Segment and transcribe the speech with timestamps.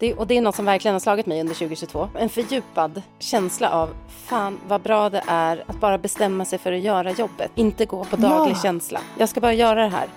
[0.00, 2.08] Det, och det är något som verkligen har slagit mig under 2022.
[2.18, 6.80] En fördjupad känsla av fan vad bra det är att bara bestämma sig för att
[6.80, 7.50] göra jobbet.
[7.54, 8.62] Inte gå på daglig Ja.
[8.62, 9.00] känsla.
[9.18, 10.08] Jag ska bara göra det här.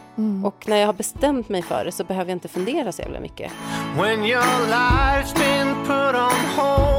[0.45, 3.19] Och när jag har bestämt mig för det så behöver jag inte fundera så jävla
[3.19, 3.51] mycket.
[4.01, 6.92] When your life's been put on hold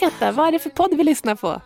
[0.00, 1.60] Katta, vad är det för podd vi lyssnar på?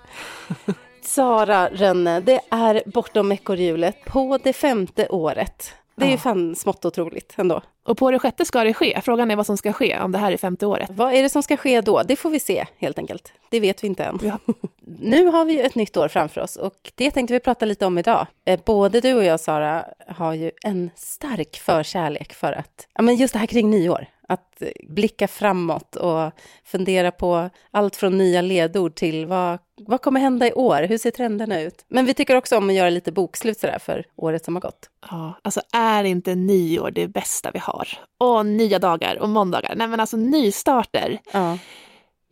[1.03, 5.75] Sara Rönne, det är bortom ekorrhjulet på det femte året.
[5.97, 7.63] Det är ju fan smått otroligt ändå.
[7.85, 9.01] Och på det sjätte ska det ske.
[9.05, 10.91] Frågan är vad som ska ske om det här är femte året.
[10.93, 12.03] Vad är det som ska ske då?
[12.03, 13.33] Det får vi se helt enkelt.
[13.51, 14.19] Det vet vi inte än.
[14.23, 14.39] Ja.
[14.99, 17.87] Nu har vi ju ett nytt år framför oss och det tänkte vi prata lite
[17.87, 18.27] om idag.
[18.47, 23.17] Eh, Både du och jag, Sara, har ju en stark förkärlek för att, ja men
[23.17, 26.33] just det här kring nyår, att blicka framåt och
[26.65, 30.83] fundera på allt från nya ledord till vad, vad kommer hända i år?
[30.83, 31.85] Hur ser trenderna ut?
[31.89, 34.91] Men vi tycker också om att göra lite bokslut sådär för året som har gått.
[35.11, 37.89] Ja, alltså är inte nyår det bästa vi har?
[38.19, 39.75] Och nya dagar och måndagar.
[39.77, 41.21] Nej men alltså nystarter.
[41.33, 41.59] Ja.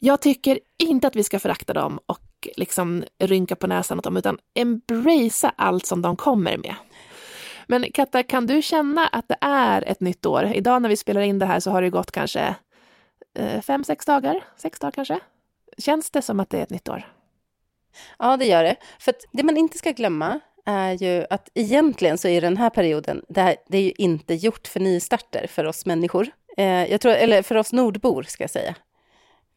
[0.04, 4.16] Jag tycker inte att vi ska förakta dem och liksom rynka på näsan åt dem,
[4.16, 6.74] utan embracea allt som de kommer med.
[7.72, 10.52] Men Katta, kan du känna att det är ett nytt år?
[10.54, 12.54] Idag när vi spelar in det här så har det gått kanske
[13.38, 14.44] eh, fem, sex dagar?
[14.56, 15.20] Sex dagar kanske?
[15.78, 17.12] Känns det som att det är ett nytt år?
[18.18, 18.76] Ja, det gör det.
[18.98, 22.70] För att det man inte ska glömma är ju att egentligen så är den här
[22.70, 26.28] perioden, det, här, det är ju inte gjort för nystarter för oss människor.
[26.56, 28.74] Eh, jag tror, eller för oss nordbor ska jag säga.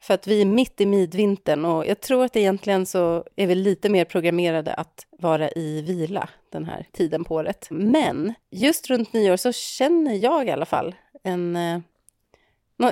[0.02, 3.56] För att vi är mitt i midvintern och jag tror att egentligen så är vi
[3.56, 7.68] lite mer programmerade att vara i vila den här tiden på året.
[7.70, 11.56] Men just runt nyår så känner jag i alla fall en...
[11.56, 11.80] Eh,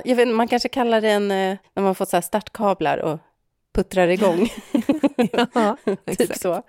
[0.04, 1.30] jag vet, man kanske kallar det en...
[1.30, 3.18] Eh, när man får så här startkablar och
[3.74, 4.48] puttrar igång.
[5.54, 5.76] Ja,
[6.16, 6.62] typ så.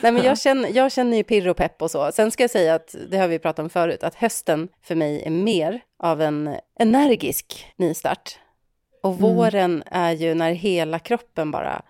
[0.00, 2.12] Nej, men jag, känner, jag känner ju pirr och pepp och så.
[2.12, 5.22] Sen ska jag säga att, det har vi pratat om förut, att hösten för mig
[5.26, 8.38] är mer av en energisk nystart.
[9.06, 11.82] Och våren är ju när hela kroppen bara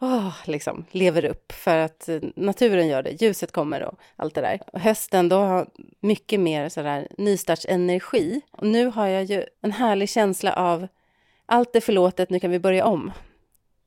[0.00, 4.40] åh, liksom, lever upp för att eh, naturen gör det, ljuset kommer och allt det
[4.40, 4.60] där.
[4.72, 5.68] Och hösten, då har
[6.00, 8.40] mycket mer sådär nystartsenergi.
[8.50, 10.88] Och nu har jag ju en härlig känsla av
[11.46, 13.12] allt är förlåtet, nu kan vi börja om.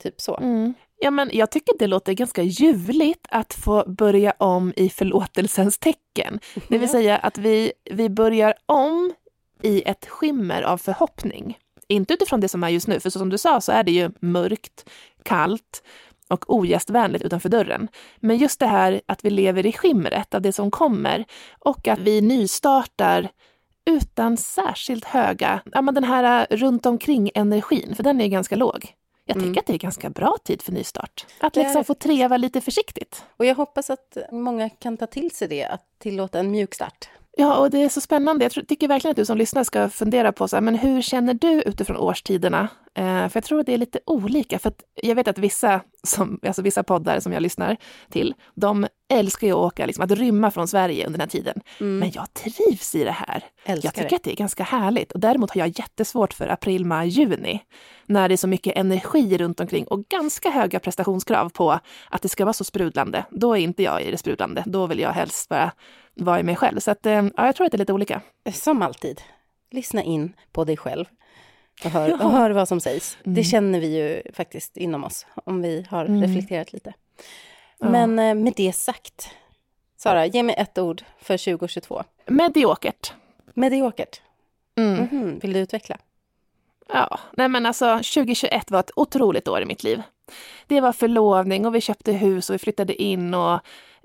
[0.04, 0.38] Typ så.
[0.38, 0.74] Mm.
[1.00, 6.40] Ja, men jag tycker det låter ganska ljuvligt att få börja om i förlåtelsens tecken.
[6.68, 9.14] Det vill säga att vi, vi börjar om
[9.62, 11.58] i ett skimmer av förhoppning.
[11.90, 13.92] Inte utifrån det som är just nu, för så som du sa så är det
[13.92, 14.90] ju mörkt,
[15.24, 15.84] kallt
[16.28, 17.88] och ogästvänligt utanför dörren.
[18.20, 21.26] Men just det här att vi lever i skimret av det som kommer
[21.60, 23.30] och att vi nystartar
[23.86, 28.56] utan särskilt höga, ja men den här äh, runt omkring energin, för den är ganska
[28.56, 28.94] låg.
[29.26, 31.26] Jag tycker att det är ganska bra tid för nystart.
[31.40, 33.26] Att liksom få treva lite försiktigt.
[33.38, 37.10] Och jag hoppas att många kan ta till sig det, att tillåta en mjuk start.
[37.38, 38.46] Ja, och det är så spännande.
[38.46, 41.34] Jag tycker verkligen att du som lyssnar ska fundera på så här, men hur känner
[41.34, 42.68] du utifrån årstiderna?
[42.96, 44.60] Eh, för jag tror att det är lite olika.
[44.60, 47.78] För jag vet att vissa, som, alltså vissa poddar som jag lyssnar
[48.10, 51.62] till, de älskar ju att åka, liksom, att rymma från Sverige under den här tiden.
[52.00, 53.44] Men jag trivs i det här.
[53.66, 54.16] Älskar jag tycker det.
[54.16, 55.12] att det är ganska härligt.
[55.12, 57.62] Och däremot har jag jättesvårt för april, maj, juni.
[58.06, 61.80] När det är så mycket energi runt omkring och ganska höga prestationskrav på
[62.10, 63.26] att det ska vara så sprudlande.
[63.30, 64.64] Då är inte jag i det sprudlande.
[64.66, 65.72] Då vill jag helst bara
[66.20, 66.80] vara i mig själv.
[66.80, 68.22] Så att, eh, ja, jag tror att det är lite olika.
[68.54, 69.22] Som alltid,
[69.72, 71.06] lyssna in på dig själv
[71.86, 72.16] och hör, Ja.
[72.26, 73.18] och hör vad som sägs.
[73.24, 73.36] Mm.
[73.36, 76.22] Det känner vi ju faktiskt inom oss, om vi har Mm.
[76.22, 76.94] reflekterat lite.
[77.80, 77.90] Ja.
[77.90, 79.30] Men eh, med det sagt,
[79.98, 82.04] Sara, ge mig ett ord för 2022.
[82.28, 83.14] Mediokert.
[83.54, 84.22] Mediokert.
[84.78, 84.94] Mm.
[85.12, 85.98] Mhm, Vill du utveckla?
[86.94, 90.02] Ja, nej men alltså 2021 var ett otroligt år i mitt liv.
[90.68, 93.60] Det var förlovning och vi köpte hus och vi flyttade in och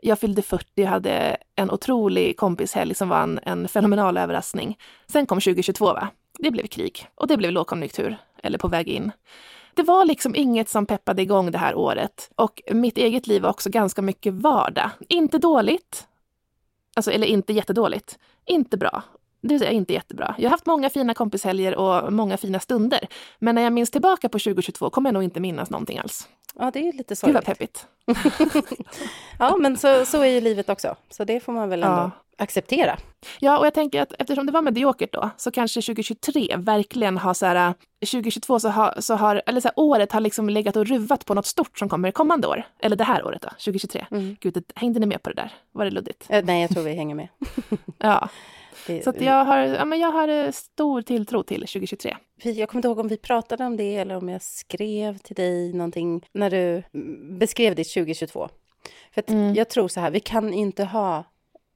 [0.07, 4.79] jag fyllde 40 och hade en otrolig kompishelg som var en, en fenomenal överraskning.
[5.07, 6.09] Sen kom 2022 va?
[6.39, 9.13] Det blev krig och det blev lågkonjunktur, eller på väg in.
[9.75, 13.51] Det var liksom inget som peppade igång det här året och mitt eget liv var
[13.51, 14.91] också ganska mycket vardag.
[15.09, 16.07] Inte dåligt,
[16.97, 19.03] alltså eller inte jättedåligt, inte bra.
[19.49, 20.35] Det säga inte jättebra.
[20.39, 23.01] Jag har haft många fina kompishelger och många fina stunder.
[23.39, 26.29] Men när jag minns tillbaka på 2022 kommer jag nog inte minnas någonting alls.
[26.59, 27.35] Ja, det är ju lite Gud sorgligt.
[27.35, 27.87] vad peppigt.
[29.39, 30.97] Ja, men så, så är ju livet också.
[31.11, 32.11] Så det får man väl ändå Ja.
[32.39, 32.97] acceptera.
[33.41, 37.35] Ja, och jag tänker att eftersom det var mediokert då, så kanske 2023 verkligen har
[37.35, 40.87] så här, 2022 så har, så har eller så här, året har liksom legat och
[40.87, 42.63] ruvat på något stort som kommer kommande år.
[42.81, 44.07] Eller det här året då, 2023.
[44.11, 44.37] Mm.
[44.41, 45.53] Gud, hängde ni med på det där?
[45.73, 46.27] Var det luddigt?
[46.29, 47.29] Eh, nej, jag tror vi hänger med.
[47.99, 48.29] Ja,
[48.87, 52.17] Det, så jag har, ja, men jag har eh, stor tilltro till 2023.
[52.43, 55.37] vi- jag kommer inte ihåg om vi pratade om det eller om jag skrev till
[55.37, 58.49] dig någonting när du mm, beskrev ditt 2022.
[59.15, 59.55] För Mm.
[59.55, 61.25] jag tror så här, vi kan inte ha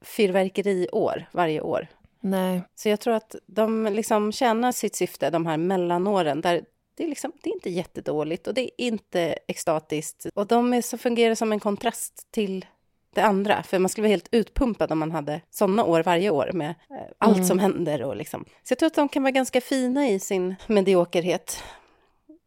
[0.03, 1.87] fyrverkeriår varje år.
[2.21, 2.63] Nej.
[2.75, 6.65] Så jag tror att de liksom tjänar sitt syfte, de här mellanåren, där
[6.97, 10.27] det är, liksom, det är inte jättedåligt och det är inte extatiskt.
[10.35, 12.67] Och de är så, fungerar som en kontrast till
[13.15, 16.51] det andra, för man skulle vara helt utpumpad om man hade sådana år varje år
[16.53, 17.49] med eh, allt Mm.
[17.49, 18.45] som händer och liksom.
[18.63, 21.63] Så jag tror att de kan vara ganska fina i sin mediokerhet.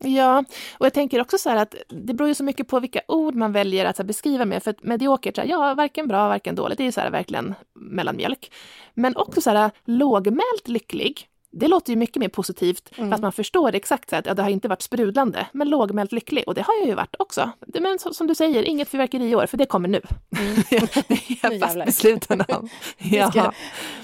[0.04, 0.44] Ja,
[0.78, 3.36] och jag tänker också så här att det beror ju så mycket på vilka ord
[3.36, 4.64] man väljer att beskriva med.
[4.64, 7.12] För att mediokert, så här, ja, varken bra, varken dåligt, det är ju så här
[7.12, 8.52] verkligen mellanmjölk.
[8.94, 13.10] Men också så här lågmält lycklig, det låter ju mycket mer positivt, Mm.
[13.12, 16.44] fast man förstår exakt så att ja, det har inte varit sprudlande, men lågmält lycklig,
[16.48, 17.52] och det har jag ju varit också.
[17.80, 20.02] Men så, som du säger, inget fyrverkeri i år, för det kommer nu.
[20.70, 22.70] det är jag fast besluten om.
[22.98, 23.52] Vi ska,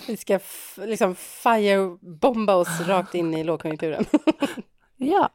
[0.07, 0.39] vi ska
[0.75, 4.05] liksom firebomba oss rakt in i lågkonjunkturen.
[4.97, 5.29] ja.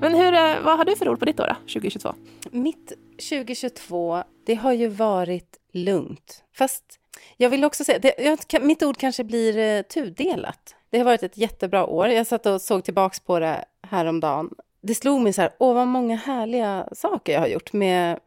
[0.00, 2.14] Men hur, eh, vad har du för ord på ditt år då, 2022?
[2.50, 2.92] Mitt
[3.30, 6.44] 2022, det har ju varit lugnt.
[6.54, 6.84] Fast
[7.36, 10.74] jag vill också säga, det, jag, mitt ord kanske blir eh, tudelat.
[10.90, 12.08] Det har varit ett jättebra år.
[12.08, 14.50] Jag satt och såg tillbaks på det häromdagen.
[14.82, 18.18] Det slog mig så här, åh vad många härliga saker jag har gjort med,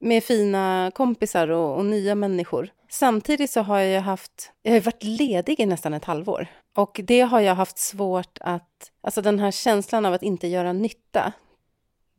[0.00, 2.70] med fina kompisar och, och nya människor.
[2.90, 6.46] Samtidigt så har jag ju haft, jag har varit ledig i nästan ett halvår.
[6.76, 10.72] Och det har jag haft svårt att, alltså den här känslan av att inte göra
[10.72, 11.32] nytta,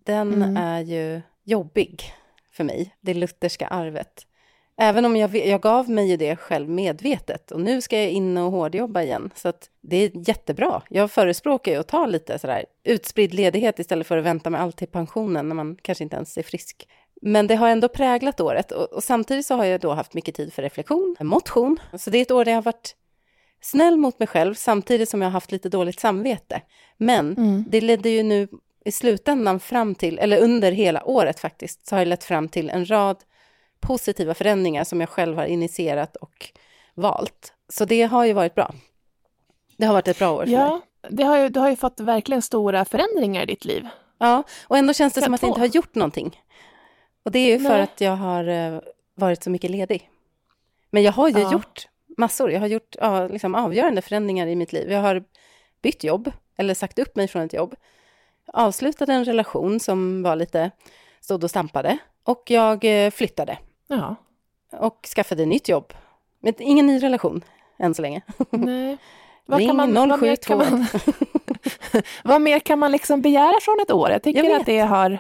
[0.04, 0.58] den Mm.
[0.58, 2.14] är ju jobbig
[2.52, 4.26] för mig, det lutherska arvet.
[4.82, 8.38] Även om jag, jag gav mig ju det själv medvetet och nu ska jag in
[8.38, 9.30] och hårdjobba igen.
[9.36, 10.82] Så det är jättebra.
[10.90, 14.78] Jag förespråkar ju att ta lite sådär utspridd ledighet istället för att vänta med allt
[14.78, 16.88] till pensionen när man kanske inte ens är frisk.
[17.22, 20.36] Men det har ändå präglat året och, och samtidigt så har jag då haft mycket
[20.36, 21.78] tid för reflektion, motion.
[21.98, 22.96] Så det är ett år där jag har varit
[23.62, 26.62] snäll mot mig själv samtidigt som jag har haft lite dåligt samvete.
[26.98, 27.66] Men Mm.
[27.70, 28.48] det ledde ju nu
[28.86, 32.70] i slutändan fram till, eller under hela året faktiskt, så har det lett fram till
[32.70, 33.18] en rad
[33.80, 36.50] positiva förändringar som jag själv har initierat och
[36.94, 37.54] valt.
[37.70, 38.74] Så det har ju varit bra.
[39.78, 40.54] Det har varit ett bra år för mig.
[40.54, 43.88] Ja, det har ju, du har ju fått verkligen stora förändringar i ditt liv.
[44.18, 46.42] Ja, och ändå känns det Ja, som att jag inte har gjort någonting.
[47.24, 47.82] Och det är ju för Nej.
[47.82, 48.80] att jag har eh,
[49.16, 50.10] varit så mycket ledig.
[50.90, 51.52] Men jag har ju Ja.
[51.52, 51.88] gjort
[52.18, 52.52] massor.
[52.52, 54.92] Jag har gjort ja, liksom avgörande förändringar i mitt liv.
[54.92, 55.24] Jag har
[55.82, 57.76] bytt jobb, eller sagt upp mig från ett jobb.
[58.54, 60.72] Avslutade en relation som var lite
[61.22, 61.98] stod och stampade.
[62.24, 63.58] Och jag eh, flyttade
[63.90, 64.16] Ja.
[64.72, 65.94] och skaffade nytt jobb.
[66.40, 67.44] Men ingen ny relation
[67.78, 68.22] än så länge.
[68.50, 68.88] Nej.
[68.88, 68.98] Ring
[69.46, 72.06] vad, mer kan man, 0721.
[72.24, 74.10] vad mer kan man liksom begära från ett år?
[74.10, 75.20] Jag tycker Jag att det har...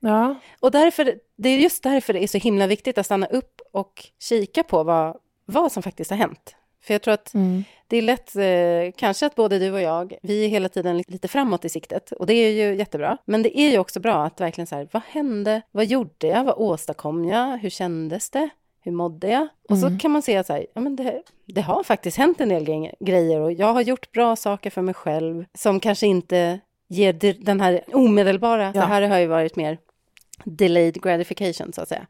[0.00, 0.34] Ja.
[0.60, 4.04] Och därför, det är just därför det är så himla viktigt att stanna upp och
[4.18, 6.56] kika på vad, vad som faktiskt har hänt.
[6.88, 7.64] För jag tror att Mm.
[7.86, 11.28] det är lätt, eh, kanske att både du och jag, vi är hela tiden lite-
[11.28, 12.12] framåt i siktet.
[12.12, 13.18] Och det är ju jättebra.
[13.24, 15.62] Men det är ju också bra att verkligen så här, vad hände?
[15.70, 16.44] Vad gjorde jag?
[16.44, 17.58] Vad åstadkom jag?
[17.58, 18.48] Hur kändes det?
[18.82, 19.48] Hur mådde jag?
[19.68, 19.90] Och Mm.
[19.92, 22.48] så kan man se att så här, ja, men det, det har faktiskt hänt en
[22.48, 26.60] del gre- grejer och jag har gjort bra saker för mig själv som kanske inte
[26.88, 27.12] ger
[27.44, 28.72] den här omedelbara, Ja.
[28.72, 29.78] det här har ju varit mer
[30.44, 32.06] delayed gratification så att säga.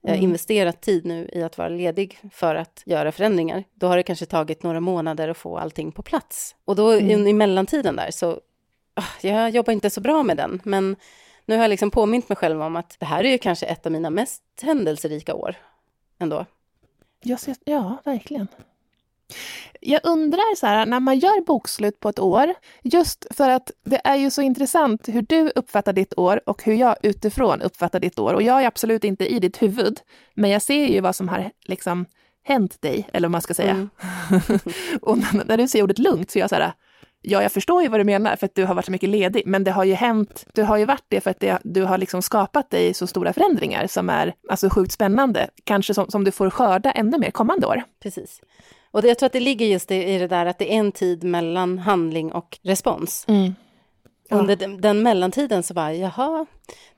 [0.00, 0.24] Jag har Mm.
[0.24, 3.64] investerat tid nu i att vara ledig för att göra förändringar.
[3.74, 6.56] Då har det kanske tagit några månader att få allting på plats.
[6.64, 7.26] Och då Mm.
[7.26, 8.40] i, mellantiden där så,
[8.94, 10.60] ah, jag jobbar inte så bra med den.
[10.64, 10.96] Men
[11.46, 13.86] nu har jag liksom påmint mig själv om att det här är ju kanske ett
[13.86, 15.56] av mina mest händelserika år
[16.18, 16.46] ändå.
[17.22, 18.48] Jag ser, ja, verkligen.
[19.80, 24.00] Jag undrar så här, när man gör bokslut på ett år, just för att det
[24.04, 28.18] är ju så intressant hur du uppfattar ditt år och hur jag utifrån uppfattar ditt
[28.18, 28.34] år.
[28.34, 30.00] Och jag är absolut inte i ditt huvud,
[30.34, 32.06] men jag ser ju vad som har liksom
[32.44, 33.70] hänt dig, eller vad man ska säga.
[33.70, 33.90] Mm.
[35.02, 36.72] och när, du säger ordet lugnt så är jag så här,
[37.22, 39.42] ja, jag förstår ju vad du menar, för att du har varit så mycket ledig,
[39.46, 41.98] men det har ju hänt, du har ju varit det för att det, du har
[41.98, 46.30] liksom skapat dig så stora förändringar som är alltså sjukt spännande, kanske som, som du
[46.30, 47.82] får skörda ännu mer kommande år.
[48.02, 48.40] Precis.
[48.90, 51.24] Och jag tror att det ligger just i, det där att det är en tid
[51.24, 53.24] mellan handling och respons.
[54.30, 54.36] Ja.
[54.36, 56.46] Under den, den mellantiden så bara, jaha,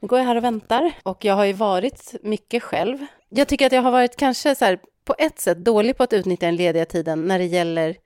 [0.01, 0.93] nu går jag här och väntar.
[1.03, 2.99] Och jag har ju varit mycket själv.
[3.29, 6.13] Jag tycker att jag har varit kanske så här, på ett sätt dålig på att
[6.13, 7.97] utnyttja den lediga tiden när det gäller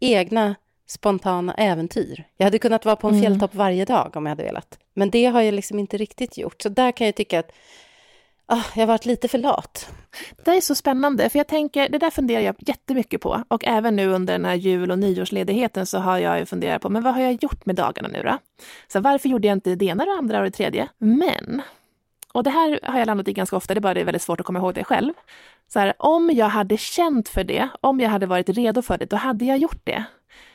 [0.00, 0.54] egna
[0.88, 2.24] spontana äventyr.
[2.36, 3.22] Jag hade kunnat vara på en Mm.
[3.24, 4.78] fjälltopp varje dag om jag hade velat.
[4.94, 6.62] Men det har jag liksom inte riktigt gjort.
[6.62, 7.52] Så där kan jag tycka att
[8.46, 9.88] ah, jag har varit lite för lat.
[10.44, 13.42] Det är så spännande, för jag tänker, det där funderar jag jättemycket på.
[13.48, 16.88] Och även nu under den här jul och nyårsledigheten så har jag ju funderat på,
[16.88, 18.38] men vad har jag gjort med dagarna nu då?
[18.88, 20.88] Så varför gjorde jag inte det ena, det andra och det tredje?
[20.98, 21.62] Men,
[22.32, 24.22] och det här har jag landat i ganska ofta, det är bara det är väldigt
[24.22, 25.12] svårt att komma ihåg det själv.
[25.68, 29.10] Så här, om jag hade känt för det, om jag hade varit redo för det,
[29.10, 30.04] då hade jag gjort det.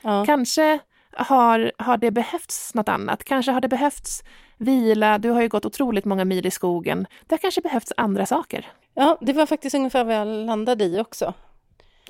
[0.02, 0.26] Ja.
[0.26, 0.80] Kanske
[1.14, 3.24] har, har det behövts något annat.
[3.24, 4.24] Kanske har det behövts
[4.62, 5.18] vila.
[5.18, 7.08] Du har ju gått otroligt många mil i skogen.
[7.28, 8.72] Det har kanske behövts andra saker.
[8.94, 11.34] ja, det var faktiskt ungefär vad jag landade i också.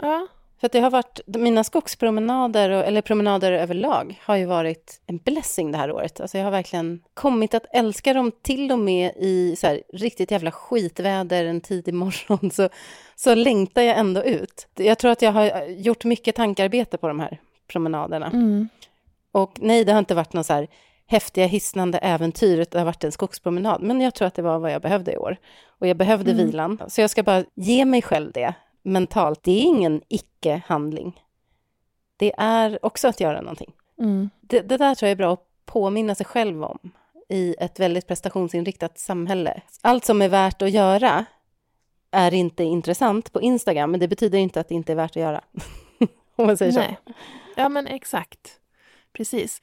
[0.02, 0.28] Ja.
[0.62, 5.72] För det har varit, mina skogspromenader, och, eller promenader överlag, har ju varit en blessing
[5.72, 6.22] det här året.
[6.22, 10.32] Alltså jag har verkligen kommit att älska dem till och med i så här, riktigt
[10.32, 12.70] jävla skitväder en tidig morgon, så,
[13.16, 14.68] så längtar jag ändå ut.
[14.76, 18.28] Jag tror att jag har gjort mycket tankarbete på de här promenaderna.
[18.28, 18.70] Mm.
[19.32, 20.68] Och nej, det har inte varit någon så här
[21.12, 23.82] häftiga, hisnande äventyr, utan det har varit en skogspromenad.
[23.82, 25.38] Men jag tror att det var vad jag behövde i år.
[25.68, 26.46] Och jag behövde Mm.
[26.46, 26.82] vilan.
[26.88, 29.44] Så jag ska bara ge mig själv det mentalt.
[29.44, 31.22] Det är ingen icke-handling.
[32.18, 33.72] Det är också att göra någonting.
[34.00, 34.30] Mm.
[34.42, 36.92] Det, det där tror jag är bra att påminna sig själv om
[37.30, 39.62] i ett väldigt prestationsinriktat samhälle.
[39.82, 41.26] Allt som är värt att göra
[42.12, 45.16] är inte intressant på Instagram, men det betyder inte att det inte är värt att
[45.22, 45.42] göra.
[46.36, 46.80] Om man säger så.
[46.80, 46.98] Nej.
[47.56, 48.60] Ja, men exakt.
[49.14, 49.62] Precis.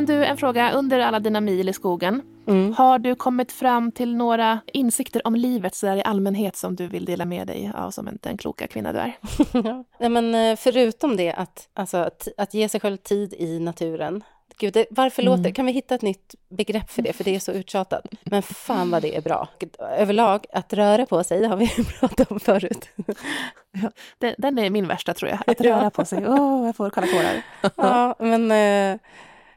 [0.00, 0.72] Men du, en fråga.
[0.72, 2.72] Under alla dina mil i skogen, Mm.
[2.72, 7.04] har du kommit fram till några insikter om livet så i allmänhet som du vill
[7.04, 9.16] dela med dig av som en, den kloka kvinna du är?
[9.64, 9.84] Ja.
[10.00, 14.24] Nej, men eh, förutom det, att, alltså, att, att ge sig själv tid i naturen.
[14.58, 15.36] Gud, det, varför Mm.
[15.38, 17.12] låter, kan vi hitta ett nytt begrepp för det?
[17.12, 18.04] För det är så uttjatat.
[18.24, 19.48] Men fan vad det är bra.
[19.98, 21.68] Överlag, att röra på sig, det har vi
[22.00, 22.88] pratat om förut.
[24.18, 25.38] Den, den är min värsta tror jag.
[25.46, 25.76] Att Ja.
[25.76, 26.28] röra på sig.
[26.28, 27.42] Åh, jag får kalla kårar.
[27.76, 28.98] Ja, men eh,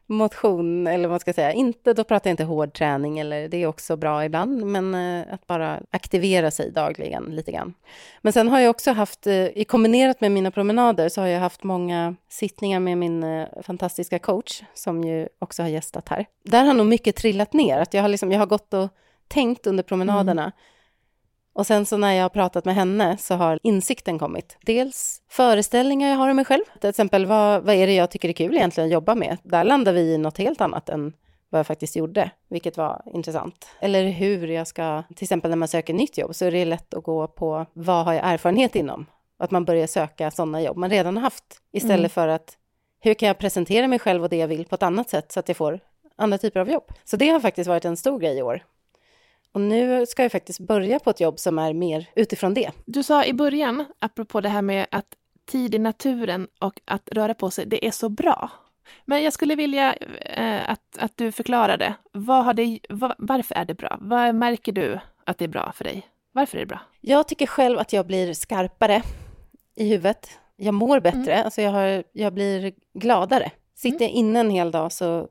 [0.06, 3.68] motion, eller vad ska säga, inte, då pratar jag inte hård träning, eller det är
[3.68, 7.74] också bra ibland, men eh, att bara aktivera sig dagligen lite grann.
[8.22, 11.40] Men sen har jag också haft, eh, i kombinerat med mina promenader, så har jag
[11.40, 16.26] haft många sittningar med min eh, fantastiska coach, som ju också har gästat här.
[16.44, 18.90] Där har nog mycket trillat ner, att jag har, liksom, jag har gått och
[19.28, 20.52] tänkt under promenaderna,
[21.54, 24.58] och sen så när jag har pratat med henne så har insikten kommit.
[24.62, 26.64] Dels föreställningar jag har om mig själv.
[26.82, 29.38] Till exempel, vad, vad är det jag tycker är kul egentligen att jobba med?
[29.44, 31.14] Där landar vi i något helt annat än
[31.50, 33.68] vad jag faktiskt gjorde, vilket var intressant.
[33.80, 36.94] Eller hur jag ska, till exempel när man söker nytt jobb, så är det lätt
[36.94, 39.06] att gå på vad har jag erfarenhet inom?
[39.40, 42.10] Att man börjar söka sådana jobb man redan har haft, istället Mm.
[42.10, 42.58] för att
[43.00, 45.40] hur kan jag presentera mig själv och det jag vill på ett annat sätt så
[45.40, 45.80] att jag får
[46.16, 46.84] andra typer av jobb?
[47.04, 48.64] Så det har faktiskt varit en stor grej i år.
[49.54, 52.72] Och nu ska jag faktiskt börja på ett jobb som är mer utifrån det.
[52.86, 55.08] Du sa i början, apropå det här med att
[55.46, 58.52] tid i naturen och att röra på sig, det är så bra.
[59.06, 61.94] Men jag skulle vilja eh, att, att du förklarade.
[62.12, 63.98] Vad har det, vad, varför är det bra?
[64.02, 66.08] Vad märker du att det är bra för dig?
[66.32, 66.80] Varför är det bra?
[67.02, 69.02] Jag tycker själv att jag blir skarpare
[69.76, 70.30] i huvudet.
[70.56, 73.52] Jag mår bättre, alltså jag, har, jag blir gladare.
[73.76, 75.28] Sitter jag inne en hel dag så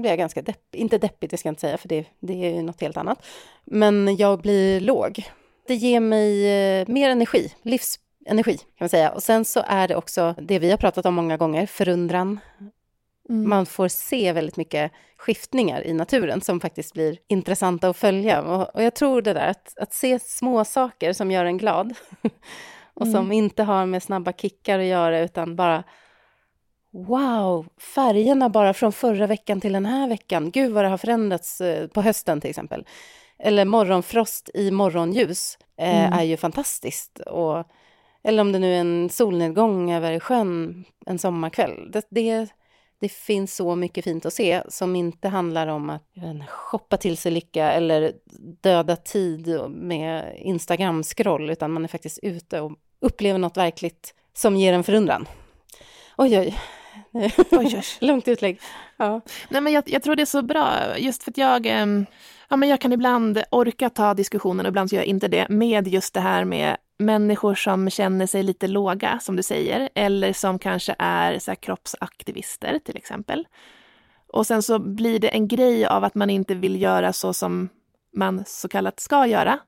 [0.00, 0.80] blir jag ganska deppig.
[0.80, 3.26] Inte deppig, det ska jag inte säga, för det, det är ju något helt annat.
[3.64, 5.24] Men jag blir låg.
[5.66, 6.46] Det ger mig
[6.80, 9.10] eh, mer energi, livsenergi kan man säga.
[9.10, 12.40] Och sen så är det också det vi har pratat om många gånger, förundran.
[13.28, 13.48] Mm.
[13.48, 18.42] Man får se väldigt mycket skiftningar i naturen som faktiskt blir intressanta att följa.
[18.42, 21.94] Och, och jag tror det där, att, att se små saker som gör en glad
[22.94, 25.84] och som inte har med snabba kickar att göra, utan bara
[26.96, 30.50] Wow, färgerna bara från förra veckan till den här veckan.
[30.50, 32.86] Gud vad det har förändrats eh, på hösten till exempel.
[33.38, 36.18] Eller morgonfrost i morgonljus eh, Mm.
[36.18, 37.18] är ju fantastiskt.
[37.18, 37.64] Och,
[38.24, 41.90] eller om det nu är en solnedgång över sjön en sommarkväll.
[41.92, 42.48] Det, det,
[43.00, 47.16] det finns så mycket fint att se som inte handlar om att inte, shoppa till
[47.16, 48.12] sig lycka eller
[48.62, 54.72] döda tid med Instagram-scroll, utan man är faktiskt ute och upplever något verkligt som ger
[54.72, 55.28] en förundran.
[56.18, 56.58] Oj, oj.
[58.00, 58.60] Långt utlägg.
[58.96, 59.20] Ja.
[59.48, 62.06] Nej, men jag, jag tror det är så bra, just för att jag, ehm,
[62.48, 65.48] ja, men jag kan ibland orka ta diskussionen, och ibland så gör jag inte det,
[65.48, 70.32] med just det här med människor som känner sig lite låga, som du säger, eller
[70.32, 73.46] som kanske är så kroppsaktivister till exempel.
[74.28, 77.68] Och sen så blir det en grej av att man inte vill göra så som
[78.16, 79.58] man så kallat ska göra.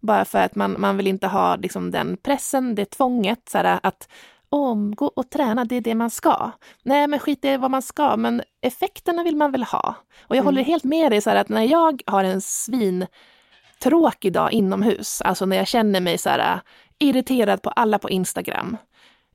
[0.00, 3.80] Bara för att man, man vill inte ha liksom, den pressen, det tvånget, så här,
[3.82, 4.08] att
[4.52, 6.50] om, gå och träna, det är det man ska.
[6.82, 9.94] Nej, men skit i vad man ska, men effekterna vill man väl ha.
[10.22, 10.44] Och jag Mm.
[10.44, 13.06] håller helt med dig så här att när jag har en svin
[13.82, 16.60] tråkig dag inomhus, alltså när jag känner mig så här
[16.98, 18.76] irriterad på alla på Instagram,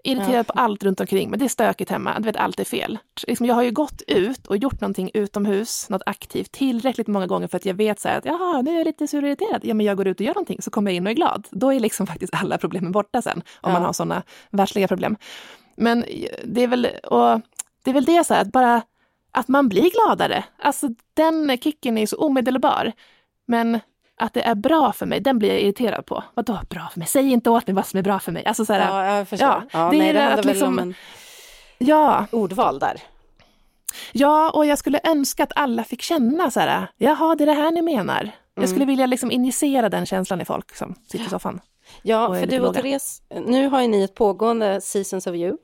[0.08, 1.40] irriterad på allt runt omkring mig.
[1.40, 2.98] Det är stökigt hemma, du vet allt är fel.
[3.28, 7.48] Liksom, jag har ju gått ut och gjort någonting utomhus, något aktivt, tillräckligt många gånger
[7.48, 9.62] för att jag vet så här att jaha, nu är jag lite sur och irriterad.
[9.64, 11.48] Ja, men jag går ut och gör någonting så kommer jag in och är glad.
[11.52, 13.70] Då är liksom faktiskt alla problemen borta sen, om Ja.
[13.72, 15.18] man har sådana världsliga problem.
[15.78, 16.06] Men
[16.46, 17.42] det är väl, och
[17.84, 18.82] det är väl det så här, att bara
[19.32, 20.44] att man blir gladare.
[20.60, 22.92] Alltså den kicken är så omedelbar.
[23.48, 23.80] Men
[24.18, 26.24] att det är bra för mig, den blir jag irriterad på.
[26.34, 27.08] Vadå bra för mig?
[27.08, 28.46] Säg inte åt mig vad som är bra för mig.
[28.46, 29.48] Alltså så här, Ja, jag förstår.
[29.50, 30.94] ja, Ja, det nej, det handlar att väl liksom- om en
[31.78, 33.02] ja, ordval där.
[34.12, 37.54] ja, och jag skulle önska att alla fick känna så här, jaha, det är det
[37.54, 38.32] här ni menar.
[38.56, 41.62] Jag skulle vilja liksom injicera den känslan i folk som sitter i soffan.
[42.02, 42.82] Ja, för du och låga.
[42.82, 45.58] Therese, nu har ju ni ett pågående Seasons of You.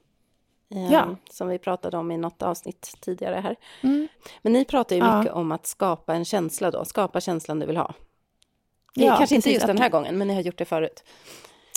[0.75, 1.15] eh, Ja.
[1.31, 3.55] Som vi pratade om i något avsnitt tidigare här.
[3.81, 4.07] Mm.
[4.41, 5.19] Men ni pratar ju Ja.
[5.19, 7.93] mycket om att skapa en känsla då, skapa känslan du vill ha.
[8.95, 11.03] Det Ja, kanske inte precis, just den här gången, men ni har gjort det förut.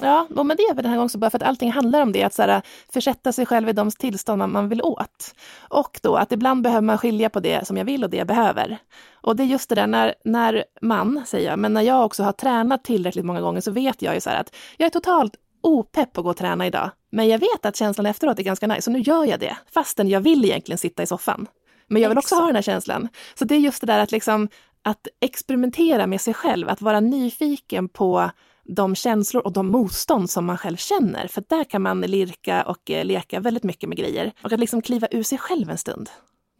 [0.02, 2.12] Ja, men det är väl den här gången så bara för att allting handlar om
[2.12, 5.34] det, att så här, försätta sig själv i de tillstånd man, man vill åt.
[5.68, 8.26] Och då att ibland behöver man skilja på det som jag vill och det jag
[8.26, 8.78] behöver.
[9.12, 12.22] Och det är just det där när, när man, säger jag, men när jag också
[12.22, 15.34] har tränat tillräckligt många gånger så vet jag ju så här att jag är totalt
[15.60, 16.90] opepp på att gå och träna idag.
[17.10, 19.56] Men jag vet att känslan efteråt är ganska nice, så nu gör jag det.
[19.74, 21.46] Fastän jag vill egentligen sitta i soffan.
[21.88, 22.40] Men jag vill också Exakt.
[22.40, 23.08] ha den här känslan.
[23.34, 24.48] Så det är just det där att liksom
[24.86, 28.30] att experimentera med sig själv, att vara nyfiken på
[28.64, 31.28] de känslor och de motstånd som man själv känner.
[31.28, 34.32] För där kan man lirka och eh, leka väldigt mycket med grejer.
[34.42, 36.10] Och att liksom kliva ur sig själv en stund.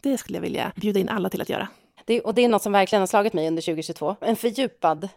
[0.03, 1.69] Det skulle jag vilja bjuda in alla till att göra.
[2.05, 4.17] Det, och det är något som verkligen har slagit mig under 2022.
[4.21, 5.09] En fördjupad eh,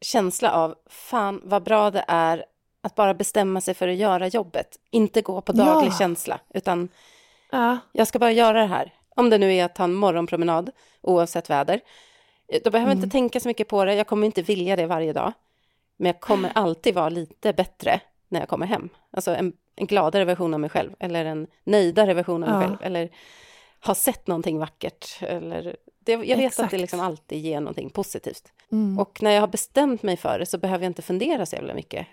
[0.00, 2.44] känsla av fan vad bra det är
[2.82, 4.68] att bara bestämma sig för att göra jobbet.
[4.90, 5.98] Inte gå på daglig Ja.
[5.98, 6.88] känsla, utan
[7.50, 8.92] Ja, jag ska bara göra det här.
[9.16, 10.70] Om det nu är att ta en morgonpromenad,
[11.02, 11.80] oavsett väder.
[12.64, 13.94] Då behöver jag inte tänka så mycket på det.
[13.94, 15.32] Jag kommer inte vilja det varje dag.
[15.96, 18.88] Men jag kommer alltid vara lite bättre när jag kommer hem.
[19.10, 20.90] Alltså en, en gladare version av mig själv.
[20.98, 22.66] Eller en nöjdare version av mig Ja.
[22.68, 22.76] själv.
[22.82, 23.08] Eller
[23.80, 25.22] har sett någonting vackert.
[25.22, 26.72] Eller, det, jag vet att det Exakt.
[26.72, 28.52] liksom alltid ger någonting positivt.
[28.72, 28.98] mm.
[28.98, 31.74] Och när jag har bestämt mig för det så behöver jag inte fundera så jävla
[31.74, 32.06] mycket.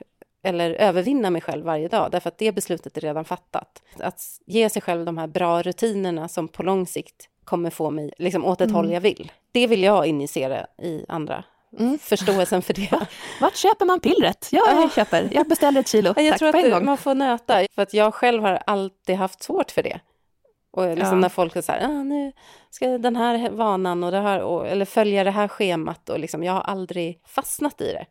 [0.45, 3.81] Eller övervinna mig själv varje dag, därför att det beslutet är redan fattat.
[3.99, 8.11] Att ge sig själv de här bra rutinerna som på lång sikt kommer få mig
[8.17, 8.75] liksom, åt ett Mm.
[8.75, 9.31] håll jag vill.
[9.51, 11.43] Det vill jag injicera i andra.
[11.79, 11.99] Mm.
[11.99, 13.07] Förståelsen för det.
[13.41, 14.49] Vart köper man pillret?
[14.51, 14.81] Ja, Ja.
[14.81, 15.29] jag köper.
[15.31, 16.13] Jag beställer ett kilo.
[16.17, 19.71] Jag Tack tror att man får nöta, för att jag själv har alltid haft svårt
[19.71, 19.99] för det.
[20.71, 21.15] Och liksom Ja.
[21.21, 22.31] när folk är så här, ah, nu
[22.69, 26.43] ska den här vanan och det här, och, eller följa det här schemat och liksom,
[26.43, 28.05] jag har aldrig fastnat i det.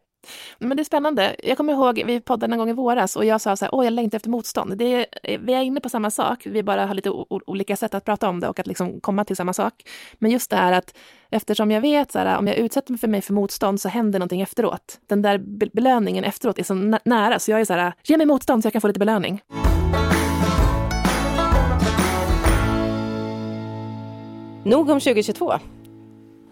[0.59, 1.37] Men det är spännande.
[1.43, 3.85] Jag kommer ihåg, vi poddade en gång i våras och jag sa så här, åh
[3.85, 4.77] jag längtar efter motstånd.
[4.79, 4.85] Det
[5.23, 7.11] är, vi är inne på samma sak, vi bara har lite
[7.47, 9.75] olika sätt att prata om det och att liksom komma till samma sak.
[10.19, 10.95] Men just det här att
[11.31, 14.19] eftersom jag vet så här, om jag utsätter mig för mig för motstånd så händer
[14.19, 14.99] någonting efteråt.
[15.07, 18.17] Den där be- belöningen efteråt är så nä- nära, så jag är så här, ge
[18.17, 19.43] mig motstånd så jag kan få lite belöning.
[24.65, 25.53] Nog om 2022.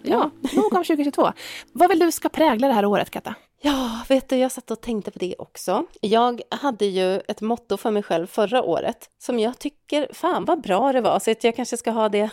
[0.02, 1.32] Ja, nog om 2022.
[1.72, 3.34] Vad vill du ska prägla det här året, Katta?
[3.62, 5.84] Ja, vet du, jag satt och tänkte på det också.
[6.00, 10.60] Jag hade ju ett motto för mig själv förra året som jag tycker, fan vad
[10.60, 12.30] bra det var, så att jag kanske ska ha det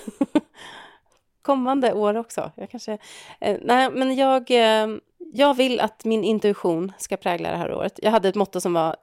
[1.41, 2.51] kommande år också.
[2.55, 2.97] Jag kanske,
[3.39, 4.87] eh, nej, men jag, eh,
[5.17, 7.99] jag vill att min intuition ska prägla det här året.
[8.03, 8.95] Jag hade ett motto som var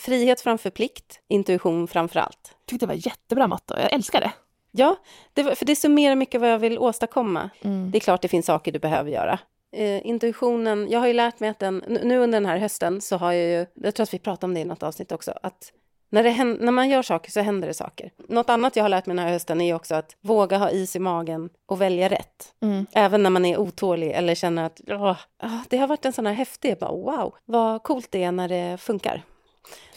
[0.00, 2.56] frihet framför plikt, intuition framför allt.
[2.66, 3.74] tyckte det var ett jättebra motto.
[3.80, 4.32] Jag älskar det.
[4.70, 4.96] Ja,
[5.32, 7.50] det, för det summerar mycket vad jag vill åstadkomma.
[7.62, 7.90] Mm.
[7.90, 9.38] Det är klart det finns saker du behöver göra.
[9.74, 13.16] Eh, intuitionen, jag har ju lärt mig att den, nu under den här hösten så
[13.16, 15.72] har jag ju, jag tror att vi pratade om det i något avsnitt också, att
[16.10, 18.10] när, det hän- när man gör saker så händer det saker.
[18.28, 20.96] Något annat jag har lärt mig den här hösten är också att våga ha is
[20.96, 22.54] i magen och välja rätt.
[22.62, 22.86] Mm.
[22.92, 26.26] Även när man är otålig eller känner att åh, ah, det har varit en sån
[26.26, 29.22] här häftig, bara, wow, vad coolt det är när det funkar.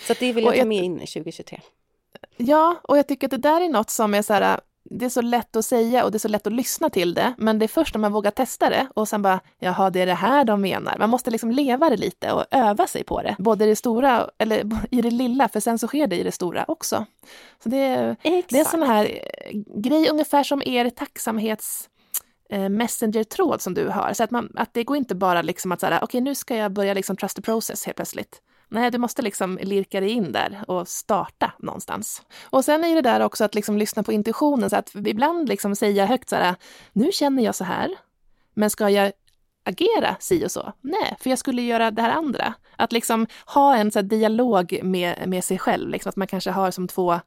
[0.07, 1.61] Så det vill jag Och ta jag- med in i 2023.
[2.37, 5.09] Ja, och jag tycker att det där är något som är så här, det är
[5.09, 7.65] så lätt att säga och det är så lätt att lyssna till det, men det
[7.65, 10.43] är först när man vågar testa det och sen bara, jaha, det är det här
[10.45, 10.97] de menar.
[10.99, 14.29] Man måste liksom leva det lite och öva sig på det, både i det stora
[14.37, 17.05] eller i det lilla, för sen så sker det i det stora också.
[17.63, 18.15] Så det, är-
[18.49, 21.89] det är en sån här eh, grej ungefär som er tacksamhets
[22.49, 24.13] eh, messenger-tråd som du har.
[24.13, 26.71] Så att, man, att det går inte bara liksom att säga, okej nu ska jag
[26.71, 28.41] börja liksom trust the process helt plötsligt.
[28.69, 32.21] Nej, du måste liksom lirka dig in där och starta någonstans.
[32.43, 35.75] Och sen är det där också att liksom lyssna på intuitionen, så att ibland liksom
[35.75, 36.55] säga högt så här,
[36.93, 37.95] nu känner jag så här,
[38.53, 39.11] men ska jag
[39.63, 40.73] agera si och så?
[40.81, 42.53] Nej, för jag skulle göra det här andra.
[42.75, 46.71] Att liksom ha en så dialog med, med sig själv, liksom att man kanske har
[46.71, 47.19] som två,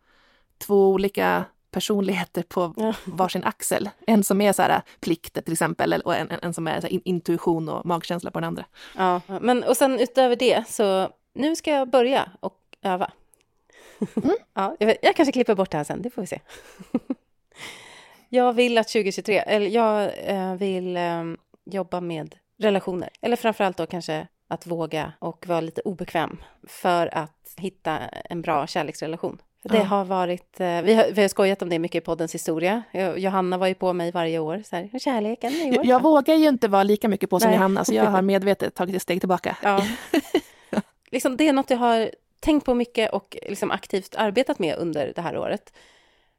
[0.59, 2.94] två olika personligheter på Ja.
[3.05, 3.90] varsin axel.
[4.07, 7.03] En som är så här plikter till exempel, och en, en, en som är in-
[7.05, 8.64] intuition och magkänsla på den andra.
[8.96, 13.10] Ja, men och sen utöver det så nu ska jag börja och öva.
[14.54, 16.40] ja, jag, jag kanske klipper bort det här sen, det får vi se.
[18.28, 21.24] jag vill att 2023, eller jag eh, vill eh,
[21.64, 23.08] jobba med relationer.
[23.20, 28.66] Eller framförallt då kanske att våga och vara lite obekväm för att hitta en bra
[28.66, 29.38] kärleksrelation.
[29.62, 29.82] Det Ja.
[29.84, 32.82] har varit, eh, vi, har, vi har skojat om det mycket i poddens historia.
[33.16, 35.74] Johanna var ju på mig varje år, så här, "Hur är kärleken i år.
[35.76, 37.56] Jag, jag vågar ju inte vara lika mycket på som Nej.
[37.58, 39.56] Johanna, så jag har medvetet tagit ett steg tillbaka.
[39.62, 39.86] Ja.
[41.10, 45.12] Liksom, det är något jag har tänkt på mycket och liksom aktivt arbetat med under
[45.16, 45.72] det här året.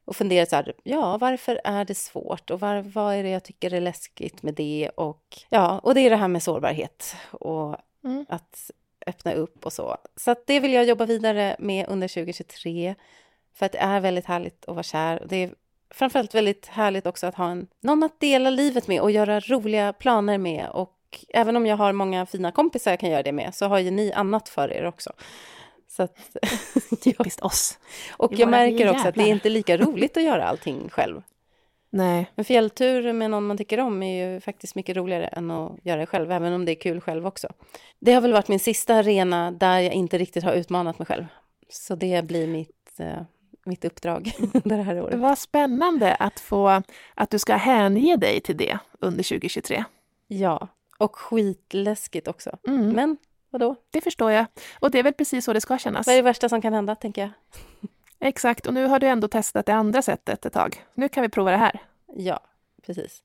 [0.04, 3.44] Och funderat så här, ja, varför är det svårt och var, vad är det jag
[3.44, 4.90] tycker är läskigt med det?
[4.94, 8.26] Och, ja, och det är det här med sårbarhet och Mm.
[8.28, 8.70] att
[9.06, 9.96] öppna upp och så.
[10.16, 12.94] Så det vill jag jobba vidare med under 2023.
[13.54, 15.22] För att det är väldigt härligt att vara kär.
[15.22, 15.54] Och Det är
[15.90, 19.92] framförallt väldigt härligt också att ha en, någon att dela livet med och göra roliga
[19.92, 20.68] planer med.
[20.68, 20.96] Och
[21.28, 23.90] även om jag har många fina kompisar jag kan göra det med så har ju
[23.90, 25.12] ni annat för er också.
[25.88, 26.36] Så att.
[27.04, 27.78] Typiskt oss.
[28.10, 31.22] Och jag märker också att det är inte lika roligt att göra allting själv.
[31.90, 32.30] Nej.
[32.34, 36.00] En fjälltur med någon man tycker om är ju faktiskt mycket roligare än att göra
[36.00, 37.48] det själv, även om det är kul själv också.
[38.00, 41.24] Det har väl varit min sista arena där jag inte riktigt har utmanat mig själv.
[41.68, 43.22] Så det blir mitt, eh,
[43.64, 44.32] mitt uppdrag
[44.64, 45.18] det här året.
[45.18, 46.82] Vad spännande att få
[47.14, 49.84] att du ska hänge dig till det under 2023.
[50.28, 50.68] Ja,
[51.02, 52.58] och skitläskigt också.
[52.68, 53.16] Mm, Men
[53.50, 53.76] vadå?
[53.90, 54.46] det förstår jag.
[54.80, 56.06] Och det är väl precis så det ska kännas.
[56.06, 57.30] Vad är det värsta som kan hända, tänker jag?
[58.28, 60.84] Exakt, och nu har du ändå testat det andra sättet ett tag.
[60.94, 61.80] Nu kan vi prova det här.
[62.16, 62.40] Ja,
[62.86, 63.22] precis.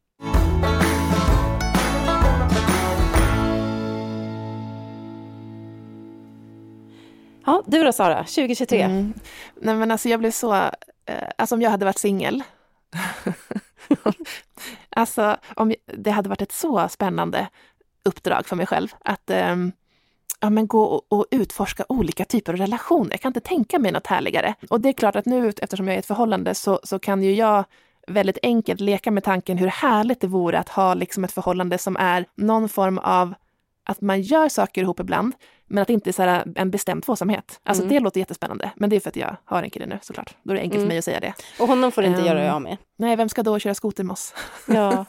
[7.45, 8.81] Ja, du då Sara, 2023?
[8.81, 9.13] Mm.
[9.55, 12.43] Nej men alltså jag blev så, eh, alltså om jag hade varit singel.
[14.97, 17.47] alltså om jag- det hade varit ett så spännande
[18.05, 19.71] uppdrag för mig själv att ehm,
[20.39, 23.11] ja, men gå och, och utforska olika typer av relationer.
[23.11, 24.55] Jag kan inte tänka mig något härligare.
[24.69, 27.23] Och det är klart att nu eftersom jag är i ett förhållande så, så kan
[27.23, 27.63] ju jag
[28.07, 31.97] väldigt enkelt leka med tanken hur härligt det vore att ha liksom ett förhållande som
[31.97, 33.33] är någon form av
[33.85, 35.33] att man gör saker ihop ibland,
[35.67, 37.59] men att det inte är så här en bestämd tvåsamhet.
[37.63, 37.93] Alltså Mm.
[37.95, 40.35] det låter jättespännande, men det är för att jag har en kille nu såklart.
[40.43, 40.85] Då är det enkelt Mm.
[40.85, 41.33] för mig att säga det.
[41.59, 42.77] Och honom får inte Ehm, göra dig av med.
[42.97, 44.33] Nej, vem ska då köra skoter med oss?
[44.67, 45.05] Ja,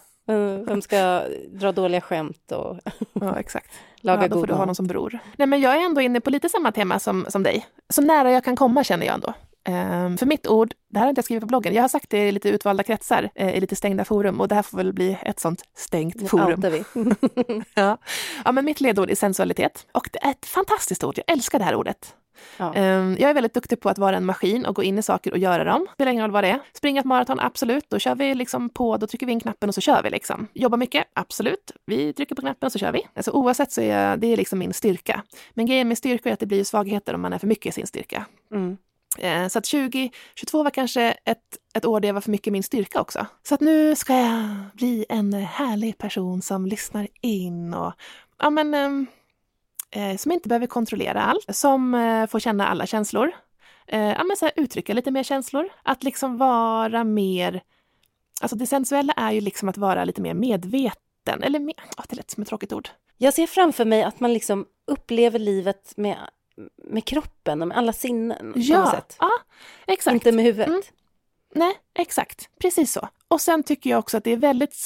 [0.66, 2.78] vem ska dra dåliga skämt och
[3.12, 3.70] ja, exakt.
[4.00, 5.18] laga ja, då får god du ha någon som bror.
[5.36, 7.66] Nej, men jag är ändå inne på lite samma tema som, som dig.
[7.88, 9.32] Så nära jag kan komma känner jag ändå.
[9.64, 12.10] Ehm, för mitt ord, det här har inte jag skrivit på bloggen, jag har sagt
[12.10, 14.92] det i lite utvalda kretsar, eh, i lite stängda forum och det här får väl
[14.92, 16.60] bli ett sånt stängt forum.
[16.60, 16.84] vi.
[17.74, 17.98] Ja.
[18.44, 21.64] ja, men mitt ledord är sensualitet och det är ett fantastiskt ord, jag älskar det
[21.64, 22.14] här ordet.
[22.56, 22.74] Ja.
[22.74, 25.32] Ehm, Jag är väldigt duktig på att vara en maskin och gå in i saker
[25.32, 25.86] och göra dem.
[25.94, 26.60] Spelar ingen roll vad det är.
[26.72, 27.84] Springa ett maraton, absolut.
[27.90, 30.46] Då kör vi liksom på, då trycker vi in knappen och så kör vi liksom.
[30.54, 31.72] Jobba mycket, absolut.
[31.86, 33.06] Vi trycker på knappen och så kör vi.
[33.14, 35.22] Alltså oavsett så är jag, det är liksom min styrka.
[35.54, 37.72] Men grejen med styrka är att det blir svagheter om man är för mycket i
[37.72, 38.26] sin styrka.
[38.52, 38.76] Mm.
[39.18, 42.62] Eh, så att 2022 var kanske ett, ett år där jag var för mycket min
[42.62, 43.26] styrka också.
[43.42, 47.92] Så att nu ska jag bli en härlig person som lyssnar in och
[48.38, 49.06] ja men ehm,
[49.90, 53.32] eh, som inte behöver kontrollera allt, som eh, får känna alla känslor.
[53.86, 55.68] Eh, ja, men så här, uttrycka lite mer känslor.
[55.82, 57.62] Att liksom vara mer...
[58.40, 61.42] Alltså det sensuella är ju liksom att vara lite mer medveten.
[61.42, 62.88] Eller mer, oh, det lät som ett tråkigt ord.
[63.16, 66.18] Jag ser framför mig att man liksom upplever livet med,
[66.84, 69.16] med kroppen och med alla sinnen på något Ja, sätt.
[69.20, 69.30] ja
[69.86, 70.14] exakt.
[70.14, 70.68] Inte med huvudet.
[70.68, 70.82] Mm.
[71.54, 72.48] Nej, exakt.
[72.60, 73.08] Precis så.
[73.28, 74.76] Och sen tycker jag också att det är väldigt...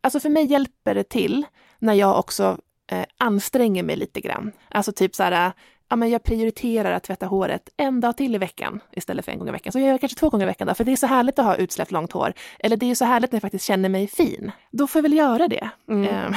[0.00, 1.46] Alltså för mig hjälper det till
[1.78, 2.58] när jag också
[2.90, 4.52] eh, anstränger mig lite grann.
[4.70, 5.52] Alltså typ så här,
[5.94, 9.38] ja men jag prioriterar att tvätta håret en dag till i veckan istället för en
[9.38, 9.72] gång i veckan.
[9.72, 11.44] Så jag gör kanske två gånger i veckan då, för det är så härligt att
[11.44, 12.32] ha utsläppt långt hår.
[12.58, 14.52] Eller det är ju så härligt när jag faktiskt känner mig fin.
[14.70, 15.70] Då får jag väl göra det.
[15.88, 16.14] Mm.
[16.14, 16.34] Ehm,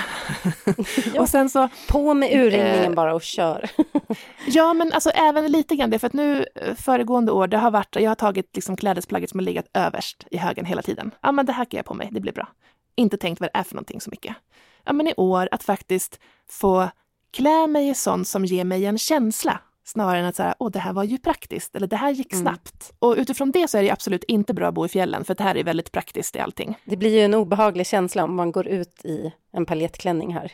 [1.20, 3.70] och sen så, På med urringningen Eh, bara och kör.
[4.48, 7.72] Ja, men alltså även lite grann det, för att nu eh, föregående år, det har
[7.72, 11.12] varit, jag har tagit liksom klädesplagget som har legat överst i högen hela tiden.
[11.22, 12.48] Ja, men det här kan jag på mig, det blir bra.
[12.96, 14.36] Inte tänkt vad det är för någonting så mycket.
[14.84, 16.90] Ja, men i år att faktiskt få
[17.32, 19.60] klä mig i sånt som ger mig en känsla.
[19.84, 22.42] Snarare än att säga, åh det här var ju praktiskt, eller det här gick Mm.
[22.46, 22.94] snabbt.
[23.00, 25.44] Och utifrån det så är det absolut inte bra att bo i fjällen, för det
[25.44, 26.78] här är väldigt praktiskt i allting.
[26.86, 30.52] Det blir ju en obehaglig känsla om man går ut i en paljettklänning här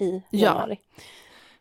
[0.00, 0.38] i Ja.
[0.48, 0.78] januari.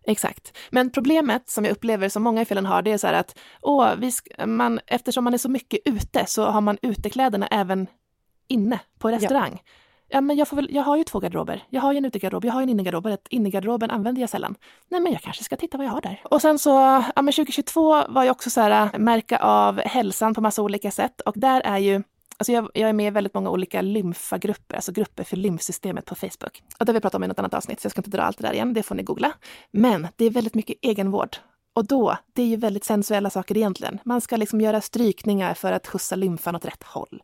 [0.03, 0.57] Exakt.
[0.71, 3.37] Men problemet som jag upplever som många i fjällen har, det är så här att
[3.61, 4.11] åh, vi
[4.45, 7.87] man, eftersom man är så mycket ute så har man utekläderna även
[8.47, 9.61] inne på restaurang.
[9.65, 9.71] Ja
[10.21, 11.63] men jag, får väl, jag har ju två garderober.
[11.69, 13.05] Jag har ju en utegarderob, jag har en innegarderob.
[13.05, 14.55] ett- Innegarderoben använder jag sällan.
[14.89, 16.21] Nej, men jag kanske ska titta vad jag har där.
[16.23, 16.69] Och sen så,
[17.15, 20.91] ja men 2022 var ju också så här, äh, märka av hälsan på massa olika
[20.91, 21.21] sätt.
[21.21, 22.03] Och där är ju
[22.37, 26.15] Alltså jag, jag är med i väldigt många olika lymfagrupper, alltså grupper för lymfsystemet på
[26.15, 26.63] Facebook.
[26.79, 28.21] Och det har vi pratat om i något annat avsnitt, så jag ska inte dra
[28.21, 29.31] allt det där igen, det får ni googla.
[29.71, 31.37] Men det är väldigt mycket egenvård
[31.75, 33.99] Och då, det är ju väldigt sensuella saker egentligen.
[34.05, 37.21] Man ska liksom göra strykningar för att skjutsa lymfan åt rätt håll.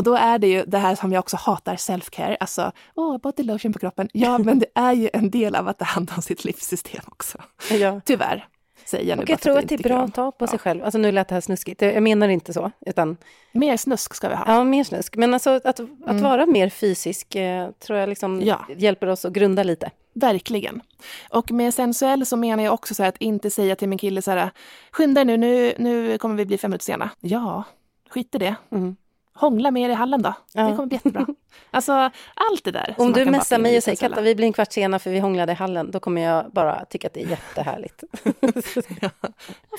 [0.00, 2.36] Och då är det ju det här som jag också hatar, self-care.
[2.40, 4.08] Alltså, åh, body lotion på kroppen.
[4.12, 7.38] Ja, men det är ju en del av att ta hand om sitt livssystem också.
[7.70, 8.00] Ja.
[8.04, 8.46] Tyvärr,
[8.84, 9.22] säger jag nu.
[9.22, 10.84] Och jag tror att det är bra att ta på sig själv.
[10.84, 13.16] Alltså nu lät det här snuskigt, jag menar inte så, utan
[13.52, 14.44] Mer snusk ska vi ha.
[14.46, 15.16] ja, mer snusk.
[15.16, 18.46] Men alltså att, att vara mer fysisk eh, tror jag liksom Mm.
[18.48, 18.66] Ja.
[18.76, 19.90] hjälper oss att grunda lite.
[20.14, 20.82] Verkligen.
[21.30, 24.22] Och med sensuell så menar jag också så här att inte säga till min kille
[24.22, 24.50] så här,
[24.90, 27.10] skynda nu, nu, nu kommer vi bli fem minuter sena.
[27.20, 27.64] Ja,
[28.10, 28.54] skit i det.
[28.70, 28.96] Mm.
[29.40, 30.34] Hångla med er i hallen då.
[30.52, 30.62] Ja.
[30.62, 31.26] Det kommer bli jättebra.
[31.72, 31.92] Alltså,
[32.34, 32.94] allt det där.
[32.98, 33.96] Om du messar mig och säger.
[33.96, 36.84] Katta, vi blir en kvart sena för vi hånglade i hallen, då kommer jag bara
[36.84, 38.04] tycka att det är jättehärligt.
[39.00, 39.10] Ja,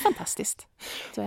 [0.04, 0.68] fantastiskt.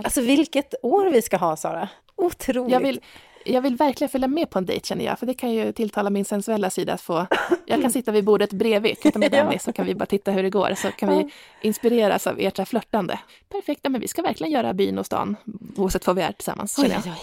[0.03, 1.89] Alltså vilket år vi ska ha, Sara.
[2.15, 2.71] Otroligt.
[2.71, 3.01] Jag vill,
[3.45, 6.09] jag vill verkligen följa med på en dejt känner jag, för det kan ju tilltala
[6.09, 7.27] min sensuella sida att få...
[7.65, 9.31] Jag kan sitta vid bordet bredvid, kan ta med.
[9.31, 12.67] Dennis, så kan vi bara titta hur det går, så kan vi inspireras av ert
[12.67, 13.19] flörtande.
[13.49, 15.35] Perfekt, ja, men vi ska verkligen göra byn och stan,
[15.75, 17.03] oavsett vad vi är tillsammans, känner jag.
[17.05, 17.13] oj,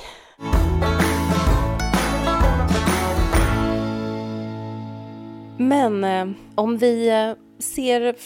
[0.82, 1.01] oj.
[5.68, 8.16] Men eh, om vi eh, ser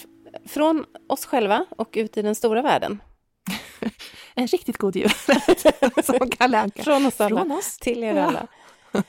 [0.48, 3.02] från oss själva och ut i den stora världen.
[4.38, 5.10] En riktigt god jul,
[6.04, 6.70] som Kalle.
[6.76, 7.78] Från oss alla Från oss.
[7.78, 8.46] till er alla.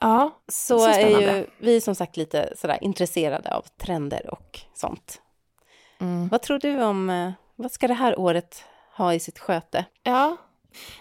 [0.00, 5.20] Ja, Så, Så är ju vi som sagt lite sådär intresserade av trender och sånt.
[6.00, 6.28] mm.
[6.28, 8.64] Vad tror du om, eh, vad ska det här året
[8.96, 9.84] ha i sitt sköte?
[10.02, 10.36] ja.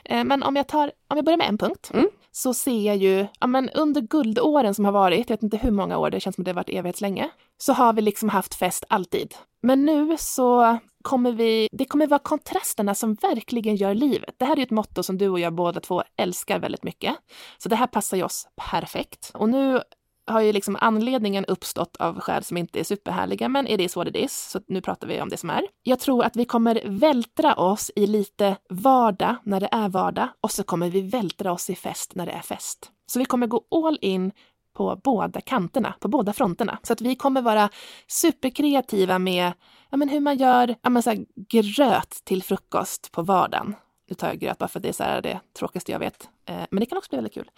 [0.06, 2.98] Eh, Men om jag, tar, om jag börjar med en punkt, Mm så ser jag
[2.98, 6.20] ju, ja, men under guldåren som har varit, jag vet inte hur många år, det
[6.20, 9.36] känns som det har varit evighetslänge, så har vi liksom haft fest alltid.
[9.62, 14.36] Men nu så kommer vi, det kommer vara kontrasterna som verkligen gör livet.
[14.38, 17.16] Det här är ju ett motto som du och jag båda två älskar väldigt mycket.
[17.58, 19.32] Så det här passar ju oss perfekt.
[19.34, 19.82] Och nu
[20.28, 24.08] har ju liksom anledningen uppstått av skäl som inte är superhärliga, men it is what
[24.08, 24.50] it is.
[24.52, 25.64] Så nu pratar vi om det som är.
[25.84, 30.52] Jag tror att vi kommer vältra oss i lite vardag när det är vardag och
[30.52, 32.92] så kommer vi vältra oss i fest när det är fest.
[33.08, 34.32] Så vi kommer gå all in
[34.74, 36.80] på båda kanterna, på båda fronterna.
[36.84, 37.70] Så att vi kommer vara
[38.08, 39.52] superkreativa med
[39.90, 43.76] ja, men hur man gör ja, men så här, gröt till frukost på vardagen.
[44.10, 46.30] Nu tar jag gröt bara för att det är så här det tråkigaste jag vet.
[46.46, 47.50] Eh, men det kan också bli väldigt kul.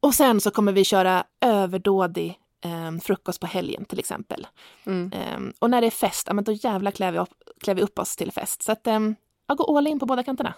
[0.00, 4.46] Och sen så kommer vi köra överdådig eh, frukost på helgen till exempel.
[4.86, 5.12] Mm.
[5.12, 7.82] Eh, och när det är fest, ja, men då jävlar klär vi upp, klär vi
[7.82, 8.62] upp oss till fest.
[8.62, 9.00] Så att eh,
[9.46, 10.54] jag går all in på båda kanterna.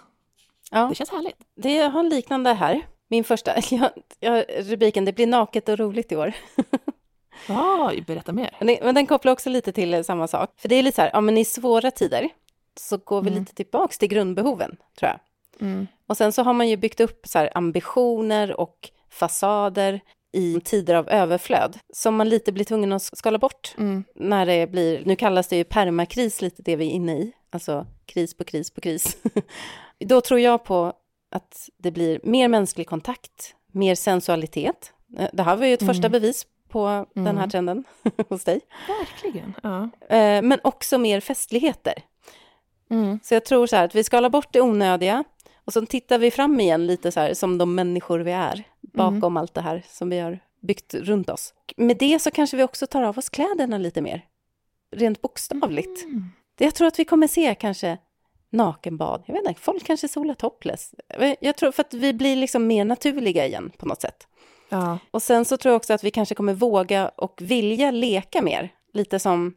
[0.71, 1.37] Ja, Det känns härligt.
[1.55, 2.81] det jag har en liknande här.
[3.07, 6.33] Min första, ja, ja, rubriken, det blir naket och roligt i år.
[7.47, 8.55] Ja, berätta mer.
[8.59, 10.49] Men Men den kopplar också lite till eh, samma sak.
[10.57, 12.29] För det är lite så här, ja men i svåra tider
[12.79, 13.39] så går vi Mm.
[13.39, 15.19] lite tillbaks till grundbehoven, tror jag.
[15.67, 15.87] Mm.
[16.07, 19.99] Och sen så har man ju byggt upp så ambitioner och fasader
[20.31, 24.03] i tider av överflöd som man lite blir tvungen att skala bort Mm.
[24.15, 27.87] när det blir, nu kallas det ju permakris lite det vi är inne i, alltså
[28.05, 29.17] kris på kris på kris.
[29.99, 30.93] Då tror jag på
[31.31, 34.93] att det blir mer mänsklig kontakt, mer sensualitet.
[35.17, 36.11] Eh, Det här var ju ett första Mm.
[36.11, 37.49] bevis på den här Mm.
[37.49, 37.83] trenden
[38.29, 38.61] hos dig.
[38.87, 39.53] Verkligen.
[39.63, 39.89] Ja.
[40.15, 41.93] Eh, Men också mer festligheter.
[42.91, 43.19] Mm.
[43.23, 45.23] Så jag tror så här att vi skalar bort det onödiga
[45.69, 49.37] och så tittar vi fram igen lite så här som de människor vi är bakom
[49.37, 51.53] allt det här som vi har byggt runt oss.
[51.77, 54.25] Med det så kanske vi också tar av oss kläderna lite mer.
[54.95, 56.03] Rent bokstavligt.
[56.03, 56.23] Mm.
[56.59, 57.97] Jag tror att vi kommer se kanske
[58.49, 59.23] nakenbad.
[59.25, 60.95] Jag vet inte, folk kanske solar topless.
[61.39, 64.27] Jag tror för att vi blir liksom mer naturliga igen på något sätt.
[64.69, 64.99] Ja.
[65.11, 68.73] Och sen så tror jag också att vi kanske kommer våga och vilja leka mer.
[68.93, 69.53] Lite som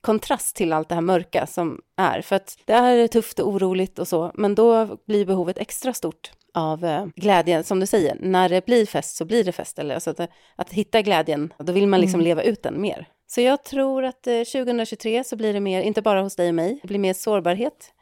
[0.00, 2.22] kontrast till allt det här mörka som är.
[2.22, 6.30] För att det är tufft och oroligt och så, men då blir behovet extra stort
[6.54, 8.16] av eh, glädje, som du säger.
[8.20, 9.78] När det blir fest så blir det fest.
[9.78, 10.20] Eller, alltså att,
[10.56, 12.24] att hitta glädjen, då vill man liksom Mm.
[12.24, 13.08] leva ut den mer.
[13.26, 16.54] Så jag tror att eh, 2023 så blir det mer, inte bara hos dig och
[16.54, 17.92] mig, det blir mer sårbarhet,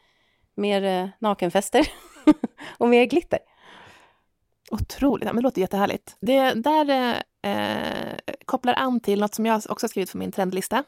[0.56, 1.88] mer eh, nakenfester
[2.78, 3.38] och mer glitter.
[4.70, 6.16] Otroligt, ja, men det låter jättehärligt.
[6.20, 10.84] Det där eh, kopplar an till något som jag också skrivit på min trendlista.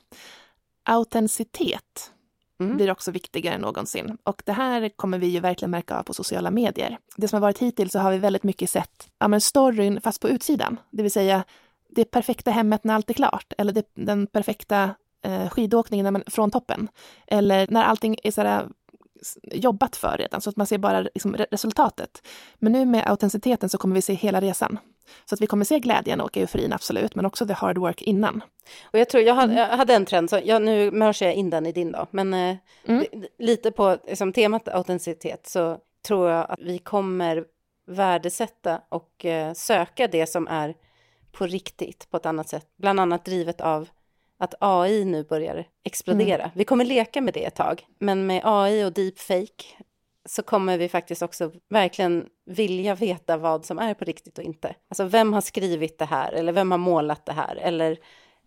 [0.88, 2.12] Autenticitet
[2.60, 2.76] Mm.
[2.76, 4.18] blir också viktigare än någonsin.
[4.24, 6.98] Och det här kommer vi ju verkligen märka av på sociala medier.
[7.16, 10.20] Det som har varit hittills så har vi väldigt mycket sett ja, men storyn fast
[10.20, 10.80] på utsidan.
[10.90, 11.44] Det vill säga
[11.90, 13.52] det perfekta hemmet när allt är klart.
[13.58, 16.88] Eller det, den perfekta eh, skidåkningen man, från toppen.
[17.26, 18.68] Eller när allting är sådär
[19.52, 22.22] jobbat för redan, så att man ser bara liksom, re- resultatet.
[22.58, 24.78] Men nu med autenticiteten så kommer vi se hela resan.
[25.24, 28.42] Så att vi kommer se glädjen och euforin, absolut, men också the hard work innan.
[28.84, 29.68] Och jag tror, jag hade, Mm.
[29.70, 32.34] jag hade en trend, så jag, nu mörsar jag in den i din då, men
[32.34, 33.04] eh, Mm.
[33.12, 37.44] li- lite på liksom, temat autenticitet så tror jag att vi kommer
[37.86, 40.74] värdesätta och eh, söka det som är
[41.32, 43.88] på riktigt på ett annat sätt, bland annat drivet av
[44.38, 46.42] att AI nu börjar explodera.
[46.42, 46.50] Mm.
[46.54, 49.64] Vi kommer leka med det ett tag, men med AI och deepfake
[50.28, 54.74] så kommer vi faktiskt också verkligen vilja veta vad som är på riktigt och inte.
[54.88, 57.98] Alltså vem har skrivit det här eller vem har målat det här eller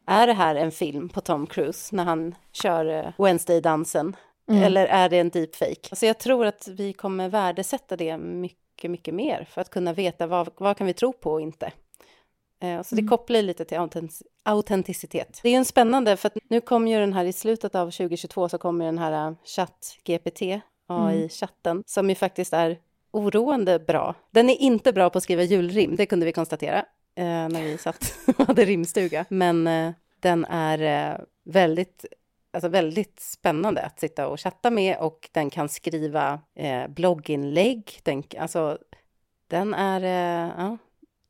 [0.07, 4.15] är det här en film på Tom Cruise när han kör eh, Wednesday-dansen
[4.49, 4.63] Mm.
[4.63, 5.87] eller är det en deepfake?
[5.91, 10.27] Alltså jag tror att vi kommer värdesätta det mycket, mycket mer för att kunna veta
[10.27, 11.71] vad, vad kan vi tro på och inte.
[12.61, 13.09] Eh, Så det Mm.
[13.09, 13.77] kopplar lite till
[14.43, 15.39] autenticitet.
[15.43, 18.57] Det är en spännande, för nu kommer ju den här i slutet av 2022 så
[18.57, 19.33] kommer den här äh,
[20.91, 22.77] AI-chatten, som ju faktiskt är
[23.11, 24.15] oroande bra.
[24.31, 26.77] Den är inte bra på att skriva julrim, det kunde vi konstatera
[27.15, 29.25] eh, när vi satt och hade rimstuga.
[29.29, 32.05] Men eh, den är eh, väldigt,
[32.53, 37.99] alltså väldigt spännande att sitta och chatta med och den kan skriva eh, blogginlägg.
[38.03, 38.77] Den, alltså,
[39.47, 40.77] den är, eh, ja,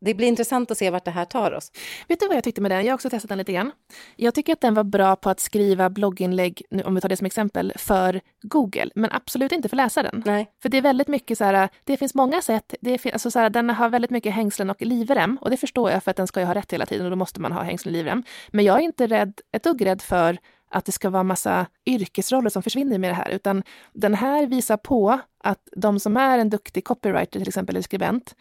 [0.01, 1.71] det blir intressant att se vart det här tar oss.
[2.07, 2.85] Vet du vad jag tyckte med den?
[2.85, 3.71] Jag har också testat den lite grann.
[4.15, 7.25] Jag tycker att den var bra på att skriva blogginlägg, om vi tar det som
[7.25, 10.23] exempel, för Google, men absolut inte för läsaren.
[10.25, 10.51] Nej.
[10.61, 13.39] För det är väldigt mycket så här, det finns många sätt, det fin- alltså så
[13.39, 16.27] här, den har väldigt mycket hängslen och livrem och det förstår jag för att den
[16.27, 18.23] ska ju ha rätt hela tiden och då måste man ha hängslen och livrem.
[18.49, 20.37] Men jag är inte rädd, ett dugg rädd för
[20.71, 24.77] att det ska vara massa yrkesroller som försvinner med det här, utan den här visar
[24.77, 28.35] på att de som är en duktig copywriter till exempel, eller skribent,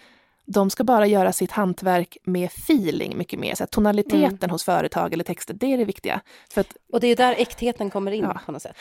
[0.52, 3.54] de ska bara göra sitt hantverk med feeling mycket mer.
[3.54, 6.20] Så tonaliteten hos företag eller texter, det är det viktiga.
[6.52, 8.40] För att, Och det är där äktheten kommer in Ja.
[8.46, 8.76] på något sätt.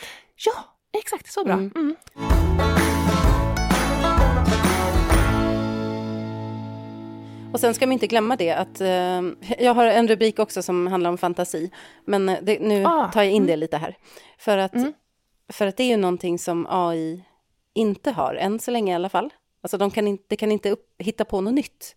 [0.46, 0.54] ja,
[1.00, 1.54] exakt, så bra.
[1.54, 1.72] Mm.
[1.76, 1.96] Mm.
[7.54, 9.22] Och sen ska man inte glömma det att eh,
[9.66, 11.72] jag har en rubrik också som handlar om fantasi.
[12.06, 13.48] Men det, nu Ah, tar jag in mm.
[13.48, 13.98] det lite här.
[14.38, 14.94] För att, Mm.
[15.54, 17.24] för att det är ju någonting som AI
[17.74, 19.30] inte har, än så länge i alla fall.
[19.62, 21.96] Alltså de kan inte, kan inte upp, hitta på något nytt.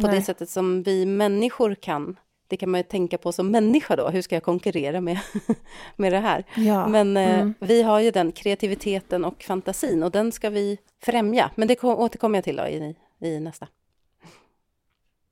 [0.00, 0.16] På Nej.
[0.16, 2.18] det sättet som vi människor kan.
[2.48, 4.08] Det kan man ju tänka på som människa då.
[4.08, 5.18] Hur ska jag konkurrera med,
[5.96, 6.44] med det här?
[6.56, 6.88] Ja.
[6.88, 7.54] Men eh, Mm.
[7.60, 11.50] vi har ju den kreativiteten och fantasin och den ska vi främja.
[11.54, 13.68] Men det ko- återkommer jag till då i, i nästa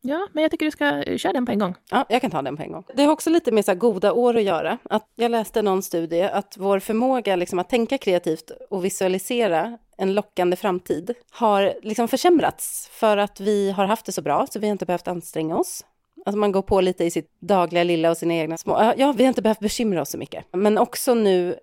[0.08, 1.74] ja, men jag tycker du ska eh, köra den på en gång.
[1.90, 2.84] Ja, jag kan ta den på en gång.
[2.94, 4.78] Det har också lite med så här goda år att göra.
[4.90, 10.14] Att jag läste någon studie att vår förmåga liksom att tänka kreativt och visualisera en
[10.14, 14.66] lockande framtid har liksom försämrats för att vi har haft det så bra så vi
[14.66, 15.84] har inte behövt anstränga oss.
[16.26, 18.94] Alltså man går på lite i sitt dagliga lilla och sina egna små.
[18.96, 20.44] Ja, vi har inte behövt bekymra oss så mycket.
[20.52, 21.56] Men också nu,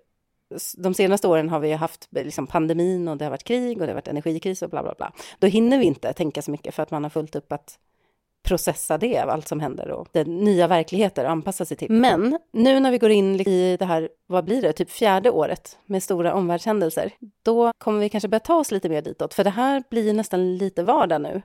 [0.76, 3.80] de senaste åren har vi ju haft eh, liksom pandemin och det har varit krig
[3.80, 5.12] och det har varit energikris och bla bla bla.
[5.38, 7.78] Då hinner vi inte tänka så mycket för att man har fullt upp att
[8.44, 11.90] processa det av allt som händer och den nya verkligheter och anpassa sig till.
[11.90, 15.78] Men nu när vi går in i det här, vad blir det, typ fjärde året
[15.86, 17.10] med stora omvärldshändelser,
[17.42, 20.56] då kommer vi kanske börja ta oss lite mer ditåt, för det här blir nästan
[20.56, 21.42] lite vardag nu.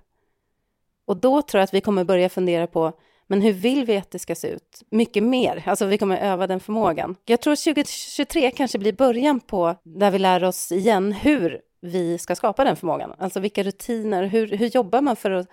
[1.06, 2.92] Och då tror jag att vi kommer börja fundera på,
[3.28, 4.84] men hur vill vi att det ska se ut?
[4.92, 7.16] Mycket mer, alltså vi kommer öva den förmågan.
[7.26, 12.36] Jag tror 2023 kanske blir början på där vi lär oss igen hur vi ska
[12.36, 13.14] skapa den förmågan.
[13.18, 15.48] Alltså vilka rutiner, hur, hur jobbar man för att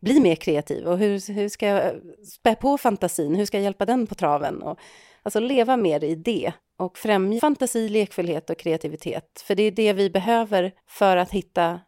[0.00, 1.94] bli mer kreativ och hur, hur ska jag
[2.26, 4.62] spä på fantasin, hur ska jag hjälpa den på traven?
[4.62, 4.78] Och,
[5.22, 9.44] alltså leva mer i det och främja fantasi, lekfullhet och kreativitet.
[9.46, 11.80] För det är det vi behöver för att hitta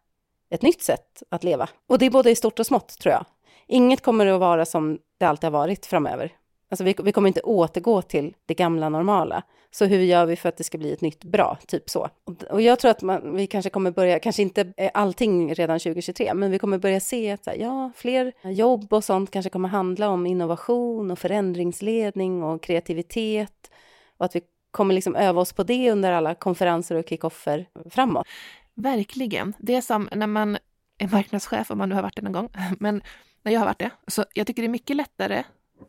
[0.49, 1.69] ett nytt sätt att leva.
[1.87, 3.25] Och det är både i stort och smått tror jag.
[3.67, 6.31] Inget kommer att vara som det alltid har varit framöver.
[6.73, 9.43] Alltså vi, vi kommer inte återgå till det gamla normala.
[9.71, 12.09] Så hur gör vi för att det ska bli ett nytt bra, typ så.
[12.23, 15.79] Och, och jag tror att man, vi kanske kommer börja, kanske inte eh, allting redan
[15.79, 19.49] 2023, men vi kommer börja se att så här, ja, fler jobb och sånt kanske
[19.49, 23.71] kommer handla om innovation och förändringsledning och kreativitet.
[24.17, 28.27] Och att vi kommer liksom öva oss på det under alla konferenser och kickoffer framåt.
[28.75, 29.53] Verkligen.
[29.59, 30.57] Det är som när man
[30.97, 33.01] är marknadschef, om man nu har varit det någon gång, men
[33.41, 35.43] när jag har varit det, så jag tycker det är mycket lättare,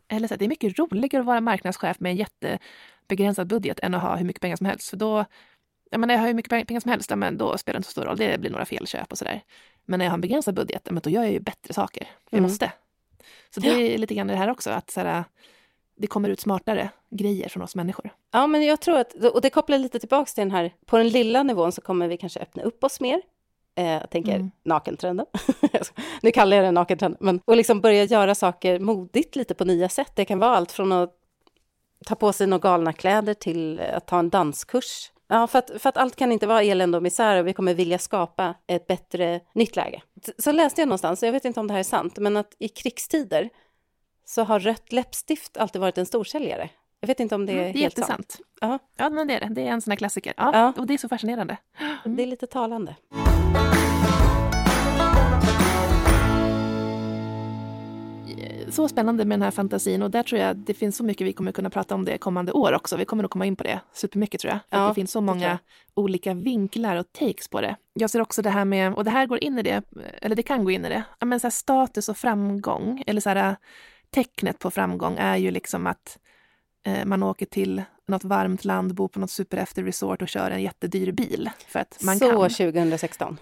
[0.07, 3.93] eller så här, det är mycket roligare att vara marknadschef med en jättebegränsad budget än
[3.93, 4.89] att ha hur mycket pengar som helst.
[4.89, 5.25] För då,
[5.91, 7.91] jag menar, jag har hur mycket pengar som helst, men då spelar det inte så
[7.91, 9.41] stor roll, det blir några felköp och sådär.
[9.85, 12.07] Men när jag har en begränsad budget, men då gör jag ju bättre saker.
[12.29, 12.49] Jag Mm.
[12.49, 12.71] måste.
[13.49, 15.23] Så det är lite grann det här också, att så här,
[15.97, 18.09] det kommer ut smartare grejer från oss människor.
[18.31, 21.09] Ja, men jag tror att, och det kopplar lite tillbaks till den här, på den
[21.09, 23.21] lilla nivån så kommer vi kanske öppna upp oss mer.
[23.75, 24.51] Eh, jag tänker Mm.
[24.63, 25.25] nakentrenden.
[26.21, 29.89] nu kallar jag det nakentrenden, men och liksom börja göra saker modigt lite på nya
[29.89, 30.11] sätt.
[30.15, 31.13] Det kan vara allt från att
[32.05, 35.11] ta på sig några galna kläder till att ta en danskurs.
[35.27, 37.73] Ja, för att, för att allt kan inte vara elände och misär och vi kommer
[37.73, 40.01] vilja skapa ett bättre nytt läge.
[40.37, 42.67] Så läste jag någonstans, jag vet inte om det här är sant, men att i
[42.67, 43.49] krigstider
[44.25, 46.69] så har rött läppstift alltid varit en storsäljare.
[46.99, 48.37] Jag vet inte om det är Mm, det är helt sant.
[48.61, 48.79] Ja.
[48.97, 49.53] Ja, men det är det.
[49.55, 50.33] Det är en sån här klassiker.
[50.37, 50.73] Ja, Ja.
[50.77, 51.57] Och det är så fascinerande.
[52.05, 52.95] Det är lite talande.
[58.69, 61.33] Så spännande med den här fantasin och där tror jag det finns så mycket vi
[61.33, 62.97] kommer kunna prata om det kommande år också.
[62.97, 64.59] Vi kommer nog komma in på det supermycket tror jag.
[64.69, 65.59] För Ja, att det finns så många
[65.93, 67.75] olika vinklar och takes på det.
[67.93, 69.83] Jag ser också det här med, och det här går in i det,
[70.21, 73.55] eller det kan gå in i det, men så status och framgång, eller så här
[74.09, 76.17] tecknet på framgång är ju liksom att
[76.85, 80.61] eh, man åker till något varmt land, bor på något superhäftigt resort och kör en
[80.61, 81.49] jättedyr bil.
[81.67, 82.49] För att man så kan.
[82.49, 83.37] 2016.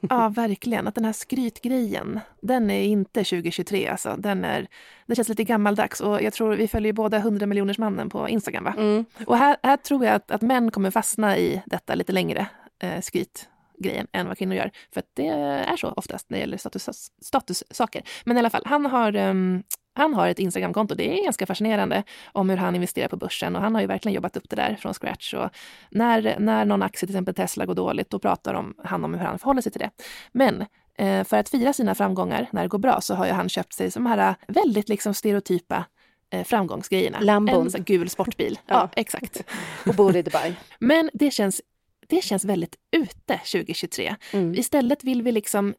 [0.00, 0.88] Ja, verkligen.
[0.88, 4.14] Att den här skrytgrejen, den är inte 2023 alltså.
[4.18, 4.66] Den, är,
[5.06, 8.64] den känns lite gammaldags och jag tror vi följer båda 100 miljoners mannen på Instagram
[8.64, 8.74] va?
[8.78, 9.04] Mm.
[9.26, 12.46] Och här, här tror jag att, att män kommer fastna i detta lite längre,
[12.82, 14.70] eh, skrytgrejen, än vad kvinnor gör.
[14.92, 18.02] För att det är så oftast när det gäller status, statussaker.
[18.24, 19.62] Men i alla fall, han har ehm,
[19.98, 23.62] han har ett Instagramkonto, det är ganska fascinerande om hur han investerar på börsen och
[23.62, 25.34] han har ju verkligen jobbat upp det där från scratch.
[25.34, 25.50] Och
[25.90, 29.20] när, när någon aktie, till exempel Tesla, går dåligt, då pratar om, han om hur
[29.20, 29.90] han förhåller sig till det.
[30.32, 30.66] Men
[30.98, 33.72] eh, för att fira sina framgångar när det går bra så har ju han köpt
[33.72, 35.84] sig de här väldigt liksom stereotypa
[36.30, 37.20] eh, framgångsgrejerna.
[37.20, 37.70] Lambon.
[37.74, 38.58] En gul sportbil.
[38.66, 38.74] ja.
[38.74, 38.88] Ja.
[38.96, 39.44] exakt.
[39.86, 40.54] Och bor i Dubai.
[40.78, 41.60] Men det känns,
[42.06, 44.16] det känns väldigt ute 2023.
[44.32, 44.54] Mm.
[44.54, 45.74] Istället vill vi liksom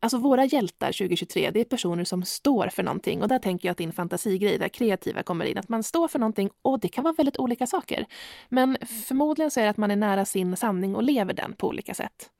[0.00, 3.22] Alltså våra hjältar 2023, det är personer som står för någonting.
[3.22, 5.58] Och där tänker jag att din fantasigrej, där kreativa kommer in.
[5.58, 8.06] Att man står för någonting och det kan vara väldigt olika saker.
[8.48, 8.76] Men
[9.08, 11.94] förmodligen så är det att man är nära sin sanning och lever den på olika
[11.94, 12.30] sätt.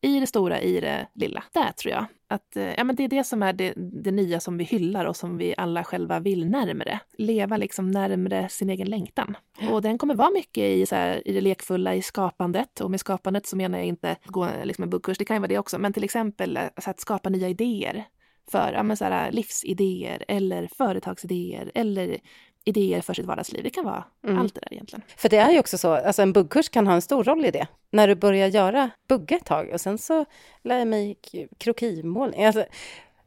[0.00, 1.44] I det stora, i det lilla.
[1.52, 4.40] Där tror jag att eh, ja, men det är det som är det, det nya
[4.40, 7.00] som vi hyllar och som vi alla själva vill närmre.
[7.18, 9.36] Leva liksom närmre sin egen längtan.
[9.70, 12.80] Och den kommer vara mycket i, så här, i det lekfulla, i skapandet.
[12.80, 15.40] Och med skapandet så menar jag inte att gå liksom en buggkurs, det kan ju
[15.40, 18.04] vara det också, men till exempel eh, så att skapa nya idéer
[18.50, 22.18] för ja, men så här, livsidéer eller företagsidéer eller
[22.66, 23.62] idéer för sitt vardagsliv.
[23.64, 24.38] Det kan vara Mm.
[24.38, 25.02] allt det där egentligen.
[25.16, 27.50] För det är ju också så, alltså en buggkurs kan ha en stor roll i
[27.50, 27.66] det.
[27.90, 30.24] När du börjar göra bugga ett tag och sen så
[30.64, 31.16] lär jag mig
[31.58, 32.64] krokimålning, alltså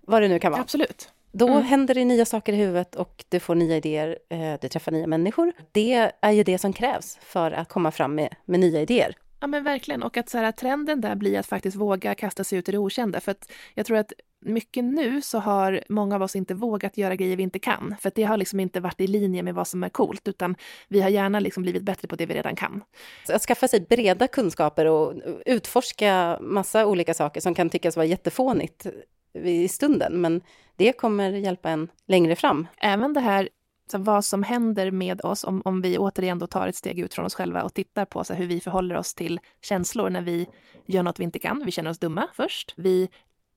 [0.01, 0.61] vad det nu kan vara.
[0.61, 1.09] Absolut.
[1.31, 1.63] Då Mm.
[1.63, 5.07] händer det nya saker i huvudet och du får nya idéer, eh, du träffar nya
[5.07, 5.53] människor.
[5.71, 9.15] Det är ju det som krävs för att komma fram med, med nya idéer.
[9.39, 10.03] Ja men verkligen.
[10.03, 12.77] Och att så här, trenden där blir att faktiskt våga kasta sig ut i det
[12.77, 13.19] okända.
[13.19, 17.15] För att jag tror att mycket nu så har många av oss inte vågat göra
[17.15, 17.95] grejer vi inte kan.
[18.01, 20.55] För det har liksom inte varit i linje med vad som är coolt, utan
[20.87, 22.83] vi har gärna liksom blivit bättre på det vi redan kan.
[23.27, 25.13] Så att skaffa sig breda kunskaper och
[25.45, 28.87] utforska massa olika saker som kan tyckas vara jättefånigt
[29.33, 30.41] i stunden, men
[30.75, 32.67] det kommer hjälpa en längre fram.
[32.77, 33.49] Även det här
[33.91, 37.13] så vad som händer med oss om, om vi återigen då tar ett steg ut
[37.13, 40.47] från oss själva och tittar på så hur vi förhåller oss till känslor när vi
[40.85, 41.65] gör något vi inte kan.
[41.65, 42.73] Vi känner oss dumma först.
[42.77, 43.09] Vi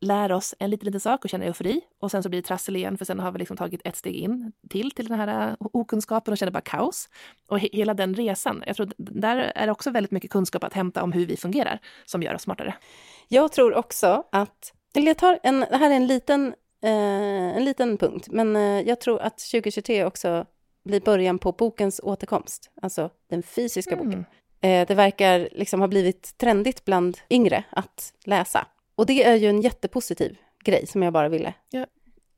[0.03, 2.77] lär oss en liten, liten sak och känner eufori och sen så blir det trassel
[2.77, 5.55] igen för sen har vi liksom tagit ett steg in till till den här eh,
[5.59, 7.09] okunskapen och känner bara kaos.
[7.49, 10.75] Och he hela den resan, jag tror där är det också väldigt mycket kunskap att
[10.75, 12.75] hämta om hur vi fungerar som gör oss smartare.
[13.29, 16.47] Jag tror också att, eller jag tar en, det här är en liten,
[16.83, 20.47] eh, en liten punkt, men eh, jag tror att 2023 också
[20.85, 24.13] blir början på bokens återkomst, alltså den fysiska boken.
[24.61, 24.83] Mm.
[24.83, 28.67] Eh, det verkar liksom ha blivit trendigt bland yngre att läsa.
[29.03, 31.55] Och det är ju en jättepositiv grej som jag bara ville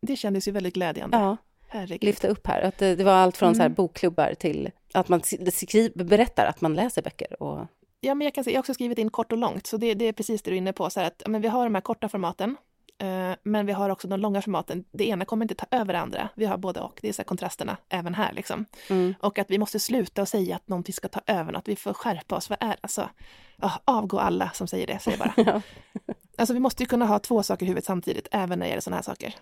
[0.00, 1.16] Det kändes ju väldigt glädjande.
[1.16, 1.36] ja,
[1.68, 2.04] Herregud.
[2.04, 2.62] lyfta upp här.
[2.62, 3.74] Att det, det var allt från så här Mm.
[3.74, 5.20] bokklubbar till att man
[5.52, 7.42] skriver, berättar att man läser böcker.
[7.42, 7.66] Och,
[8.00, 9.94] Ja, men jag, kan säga, jag har också skrivit in kort och långt, så det,
[9.94, 10.90] det är precis det du är inne på.
[10.90, 12.56] Så att, ja, men vi har de här korta formaten,
[12.98, 14.84] eh, men vi har också de långa formaten.
[14.92, 16.28] Det ena kommer inte ta över det andra.
[16.34, 16.98] Vi har både och.
[17.02, 18.32] Det är så här kontrasterna även här.
[18.32, 18.64] Liksom.
[18.90, 19.14] mm.
[19.20, 21.68] Och att vi måste sluta och säga att någonting ska ta över något.
[21.68, 22.50] Vi får skärpa oss.
[22.50, 23.08] Vad är alltså?
[23.56, 25.62] ja, avgå alla som säger det, säger jag bara.
[26.38, 28.80] Alltså vi måste ju kunna ha två saker i huvudet samtidigt, även när det gäller
[28.80, 29.34] sådana här saker.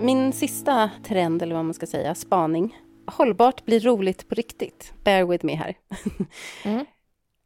[0.00, 2.76] Min sista trend, eller vad man ska säga, spaning.
[3.06, 4.92] Hållbart blir roligt på riktigt.
[5.04, 5.74] Bear with me här.
[6.64, 6.84] Mm.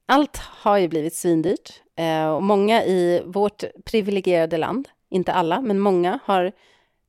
[0.07, 1.83] Allt har ju blivit svindyrt.
[1.97, 6.53] eh, Och många i vårt privilegierade land, inte alla, men många har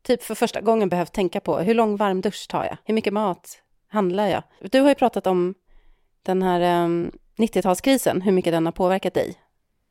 [0.04, 2.78] typ för första gången behövt tänka på hur lång varm dusch tar jag?
[2.86, 4.44] Hur mycket mat handlar jag?
[4.72, 5.54] Du har ju pratat om
[6.24, 6.88] den här eh,
[7.38, 9.36] 90-talskrisen, hur mycket den har påverkat dig.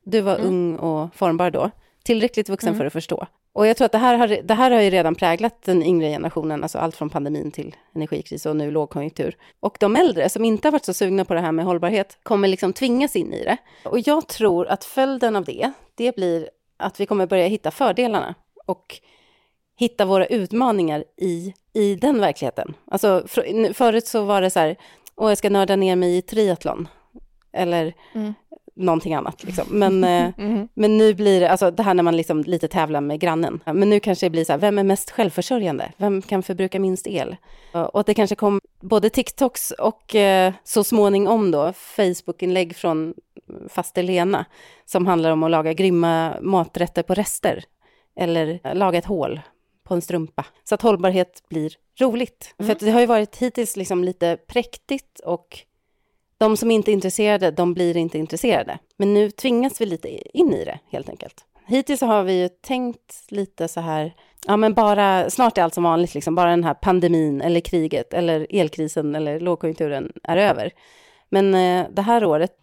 [0.04, 0.46] Du var Mm.
[0.48, 1.70] ung och formbar då,
[2.04, 2.78] tillräckligt vuxen Mm.
[2.78, 3.26] för att förstå.
[3.52, 6.08] Och jag tror att det här, har, det här har ju redan präglat den yngre
[6.08, 9.36] generationen, alltså allt från pandemin till energikris och nu lågkonjunktur.
[9.60, 12.48] Och de äldre som inte har varit så sugna på det här med hållbarhet kommer
[12.48, 13.56] liksom tvingas in i det.
[13.84, 18.34] Och jag tror att följden av det, det blir att vi kommer börja hitta fördelarna
[18.66, 19.00] och
[19.76, 22.74] hitta våra utmaningar i, i den verkligheten.
[22.90, 24.76] Alltså för, förut så var det så här,
[25.20, 26.88] åh jag ska nörda ner mig i triathlon.
[27.52, 28.34] Eller Mm.
[28.74, 29.64] någonting annat liksom.
[29.70, 30.68] Men eh, Mhm.
[30.74, 33.60] men nu blir det, alltså det här när man liksom lite tävlar med grannen.
[33.66, 35.92] Men nu kanske det blir så här, vem är mest självförsörjande?
[35.96, 37.36] Vem kan förbruka minst el?
[37.72, 43.14] Och det kanske kom både TikToks och eh, så småningom då Facebook-inlägg från
[43.68, 44.44] faste Lena,
[44.86, 47.64] som handlar om att laga grymma maträtter på rester,
[48.16, 49.40] eller laga ett hål
[49.90, 52.54] på en strumpa, så att hållbarhet blir roligt.
[52.58, 52.68] Mm.
[52.68, 55.58] För det har ju varit hittills liksom lite präktigt och
[56.38, 58.78] de som inte är intresserade, de blir inte intresserade.
[58.96, 61.44] Men nu tvingas vi lite in i det, helt enkelt.
[61.66, 64.14] Hittills har vi ju tänkt lite så här,
[64.46, 68.14] ja men bara, snart är allt som vanligt, liksom, bara den här pandemin eller kriget
[68.14, 70.70] eller elkrisen eller lågkonjunkturen är över.
[71.28, 72.56] Men eh, det här året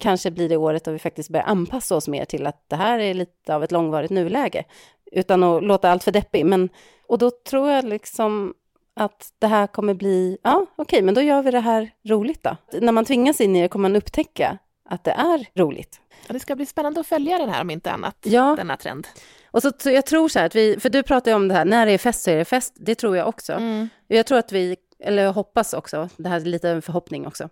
[0.00, 2.98] kanske blir det året då vi faktiskt börjar anpassa oss mer till att det här
[2.98, 4.64] är lite av ett långvarigt nuläge,
[5.12, 6.46] utan att låta allt för deppig.
[6.46, 6.68] Men,
[7.06, 8.54] och då tror jag liksom
[8.96, 12.56] att det här kommer bli, ja okej, men då gör vi det här roligt då.
[12.80, 14.58] När man tvingas in i det kommer man upptäcka
[14.88, 16.00] att det är roligt.
[16.26, 18.54] Ja, det ska bli spännande att följa den här om inte annat, Ja.
[18.56, 19.06] denna trend.
[19.50, 21.54] Och så, så jag tror så här att vi, för du pratar ju om det
[21.54, 23.52] här, när det är fest så är det fest, det tror jag också.
[23.52, 23.88] Mm.
[24.06, 27.48] Jag tror att vi, eller jag hoppas också, det här är lite en förhoppning också,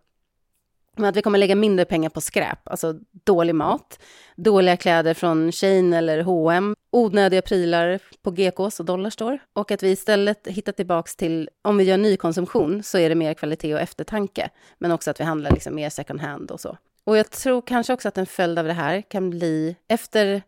[1.01, 2.95] men att vi kommer lägga mindre pengar på skräp, alltså
[3.25, 3.99] dålig mat,
[4.37, 9.91] dåliga kläder från Shein eller H&M, onödiga prylar på GKs och Dollarstore och att vi
[9.91, 13.81] istället hittar tillbaks till, om vi gör ny konsumtion så är det mer kvalitet och
[13.81, 16.77] eftertanke, men också att vi handlar liksom mer second hand och så.
[17.05, 20.43] Och jag tror kanske också att en följd av det här kan bli, efter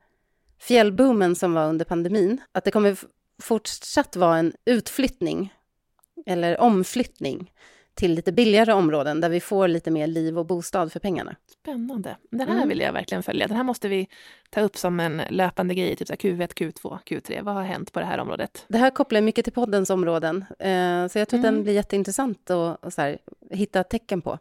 [0.60, 2.96] fjällboomen som var under pandemin, att det kommer
[3.42, 5.52] fortsatt vara en utflyttning
[6.26, 7.50] eller omflyttning
[7.94, 11.36] till lite billigare områden där vi får lite mer liv och bostad för pengarna.
[11.46, 12.16] Spännande.
[12.30, 12.68] Den här Mm.
[12.68, 13.46] vill jag verkligen följa.
[13.46, 14.08] Den här måste vi
[14.50, 17.42] ta upp som en löpande grej, typ så här Q1, Q2, Q3.
[17.42, 18.64] Vad har hänt på det här området?
[18.68, 21.54] Det här kopplar mycket till poddens områden, eh, så jag tror att Mm.
[21.54, 23.18] den blir jätteintressant att här,
[23.50, 24.38] hitta tecken på.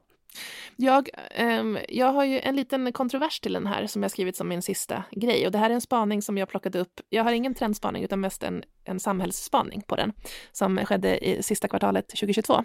[0.75, 4.47] Jag, ehm, jag har ju en liten kontrovers till den här som jag skrivit som
[4.47, 5.45] min sista grej.
[5.45, 7.01] Och det här är en spaning som jag plockade upp.
[7.09, 10.13] Jag har ingen trendspaning utan mest en, en samhällsspaning på den
[10.51, 12.63] som skedde i sista kvartalet 2022.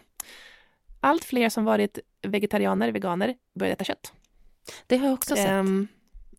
[1.06, 4.12] Allt fler som varit vegetarianer, veganer, börjar äta kött.
[4.86, 5.48] Det har jag också sett.
[5.48, 5.88] Ehm,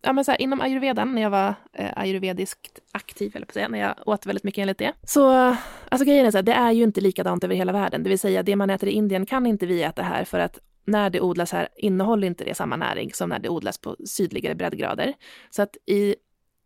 [0.02, 3.68] ja, men så här, inom ayurvedan, när jag var eh, ayurvediskt aktiv, eller på säga,
[3.68, 4.92] när jag åt väldigt mycket enligt det.
[5.02, 5.56] Så
[5.88, 8.02] alltså grejen är så här, det är ju inte likadant över hela världen.
[8.02, 10.58] Det vill säga, det man äter i Indien kan inte vi äta här för att
[10.84, 14.54] när det odlas här innehåller inte det samma näring som när det odlas på sydligare
[14.54, 15.14] breddgrader.
[15.50, 16.14] Så att i,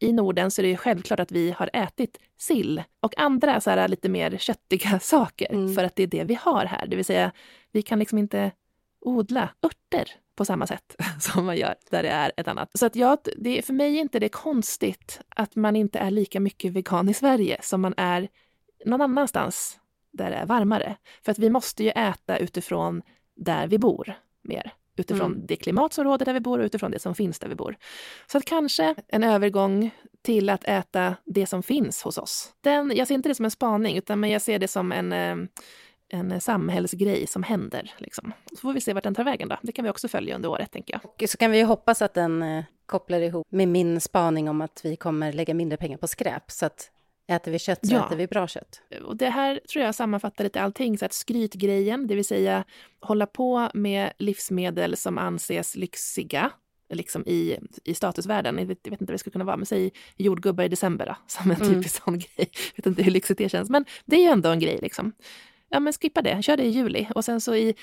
[0.03, 3.71] i Norden så är det ju självklart att vi har ätit sill och andra så
[3.71, 5.75] här lite mer köttiga saker Mm.
[5.75, 6.87] för att det är det vi har här.
[6.87, 7.33] Det vill säga,
[7.73, 8.51] vi kan liksom inte
[9.01, 12.71] odla örter på samma sätt som man gör där det är ett annat.
[12.75, 16.41] Så att jag, det, för mig är inte det konstigt att man inte är lika
[16.41, 18.29] mycket vegan i Sverige som man är
[18.87, 19.79] någon annanstans
[20.13, 20.97] där det är varmare.
[21.25, 23.03] För att vi måste ju äta utifrån
[23.37, 24.73] där vi bor mer.
[24.97, 25.47] Utifrån Mm.
[25.47, 27.77] det klimat som råder där vi bor och utifrån det som finns där vi bor.
[28.27, 29.91] Så att kanske en övergång
[30.23, 32.53] till att äta det som finns hos oss.
[32.61, 35.13] Den, jag ser inte det som en spaning, utan men jag ser det som en,
[35.13, 35.37] eh,
[36.09, 37.93] en samhällsgrej som händer.
[37.99, 38.33] Liksom.
[38.51, 39.57] Så får vi se vart den tar vägen då.
[39.63, 41.01] Det kan vi också följa under året, tänker jag.
[41.05, 44.81] Och så kan vi hoppas att den eh, kopplar ihop med min spaning om att
[44.85, 46.51] vi kommer lägga mindre pengar på skräp.
[46.51, 46.91] Så att
[47.29, 48.07] äter vi kött så Ja.
[48.07, 48.81] äter vi bra kött.
[49.05, 50.99] Och det här tror jag sammanfattar lite allting.
[50.99, 52.65] Så att skrytgrejen, det vill säga
[53.01, 56.51] hålla på med livsmedel som anses lyxiga,
[56.91, 58.59] liksom i, i statusvärlden.
[58.59, 61.07] Jag vet, jag vet inte vad det skulle kunna vara, men säg jordgubbar i december
[61.07, 61.75] då, som en Mm.
[61.75, 62.29] typisk sån grej.
[62.37, 65.13] Jag vet inte hur lyxigt det känns, men det är ju ändå en grej liksom.
[65.69, 67.09] Ja, men skippa det, kör det i juli.
[67.15, 67.75] Och sen så i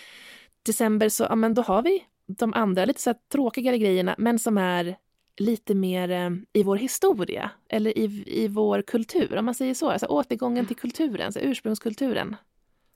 [0.66, 4.58] december så, ja men då har vi de andra lite så tråkigare grejerna, men som
[4.58, 4.96] är
[5.40, 9.90] lite mer eh, i vår historia eller i, i vår kultur, om man säger så.
[9.90, 12.36] Alltså återgången till kulturen, så ursprungskulturen.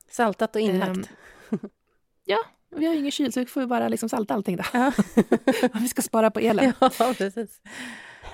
[0.10, 1.10] Saltat och inlagt.
[1.52, 1.60] Ehm,
[2.26, 2.38] ja,
[2.76, 4.64] vi har ju ingen kyl så vi får bara liksom salta allting då.
[4.74, 4.92] Ja.
[5.74, 6.74] Vi ska spara på elen.
[6.80, 7.62] ja, precis.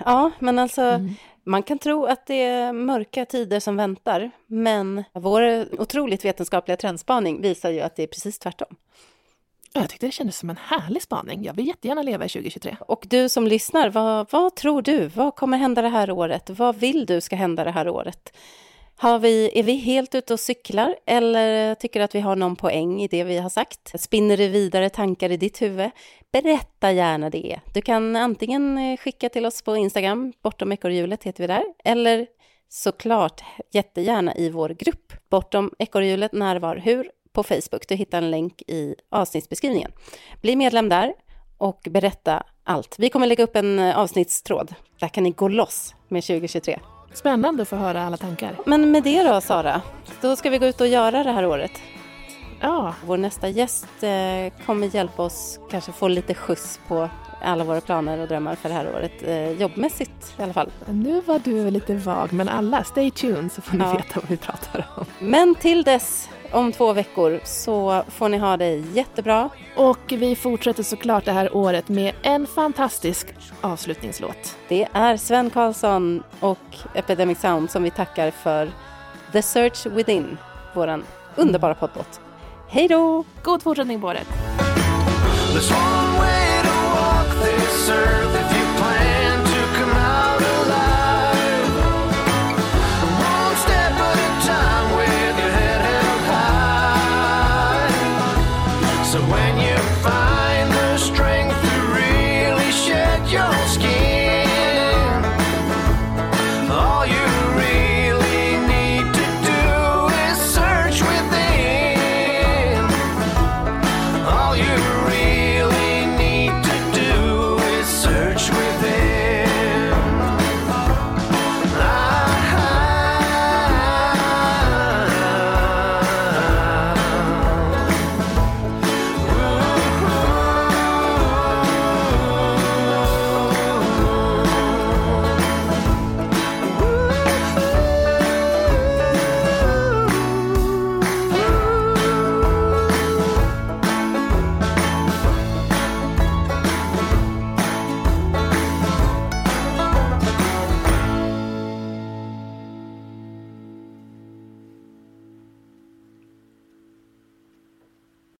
[0.05, 1.09] Ja, men alltså, Mm.
[1.43, 7.41] man kan tro att det är mörka tider som väntar, men vår otroligt vetenskapliga trendspaning
[7.41, 8.75] visar ju att det är precis tvärtom.
[9.73, 11.43] Jag tyckte det kändes som en härlig spaning.
[11.43, 12.77] Jag vill jättegärna leva i 2023.
[12.79, 15.07] Och du som lyssnar, vad, vad tror du?
[15.07, 16.49] Vad kommer hända det här året?
[16.49, 18.33] Vad vill du ska hända det här året?
[19.01, 23.01] Har vi, är vi helt ute och cyklar eller tycker att vi har någon poäng
[23.01, 24.01] i det vi har sagt?
[24.01, 25.89] Spinner det vidare tankar i ditt huvud?
[26.31, 27.59] Berätta gärna det.
[27.73, 32.27] Du kan antingen eh, skicka till oss på Instagram, bortom ekorrhjulet heter vi där, eller
[32.69, 37.87] såklart jättegärna i vår grupp, bortom ekorrhjulet närvar hur på Facebook.
[37.87, 39.91] Du hittar en länk i avsnittsbeskrivningen.
[40.41, 41.13] Bli medlem där
[41.57, 42.95] och berätta allt.
[42.99, 44.73] Vi kommer lägga upp en eh, avsnittstråd.
[44.99, 46.79] Där kan ni gå loss med 2023.
[47.13, 48.55] Spännande att få höra alla tankar.
[48.65, 49.81] Men med det då, Sara,
[50.21, 51.71] då ska vi gå ut och göra det här året.
[52.61, 57.09] Ja, Vår nästa gäst eh, kommer hjälpa oss kanske få lite skjuts på
[57.41, 59.23] alla våra planer och drömmar för det här året.
[59.23, 60.69] Eh, jobbmässigt i alla fall.
[60.87, 63.93] nu var du lite vag, men alla, stay tuned så får ni Ja.
[63.93, 65.05] veta vad vi pratar om.
[65.19, 69.49] Men till dess, om två veckor så får ni ha det jättebra.
[69.75, 73.27] Och vi fortsätter såklart det här året med en fantastisk
[73.61, 74.57] avslutningslåt.
[74.67, 78.71] Det är Sven Karlsson och Epidemic Sound som vi tackar för
[79.31, 80.37] The Search Within,
[80.73, 81.03] våran
[81.35, 82.21] underbara poddlåt.
[82.69, 83.23] Hej då!
[83.43, 84.27] God fortsättning på året!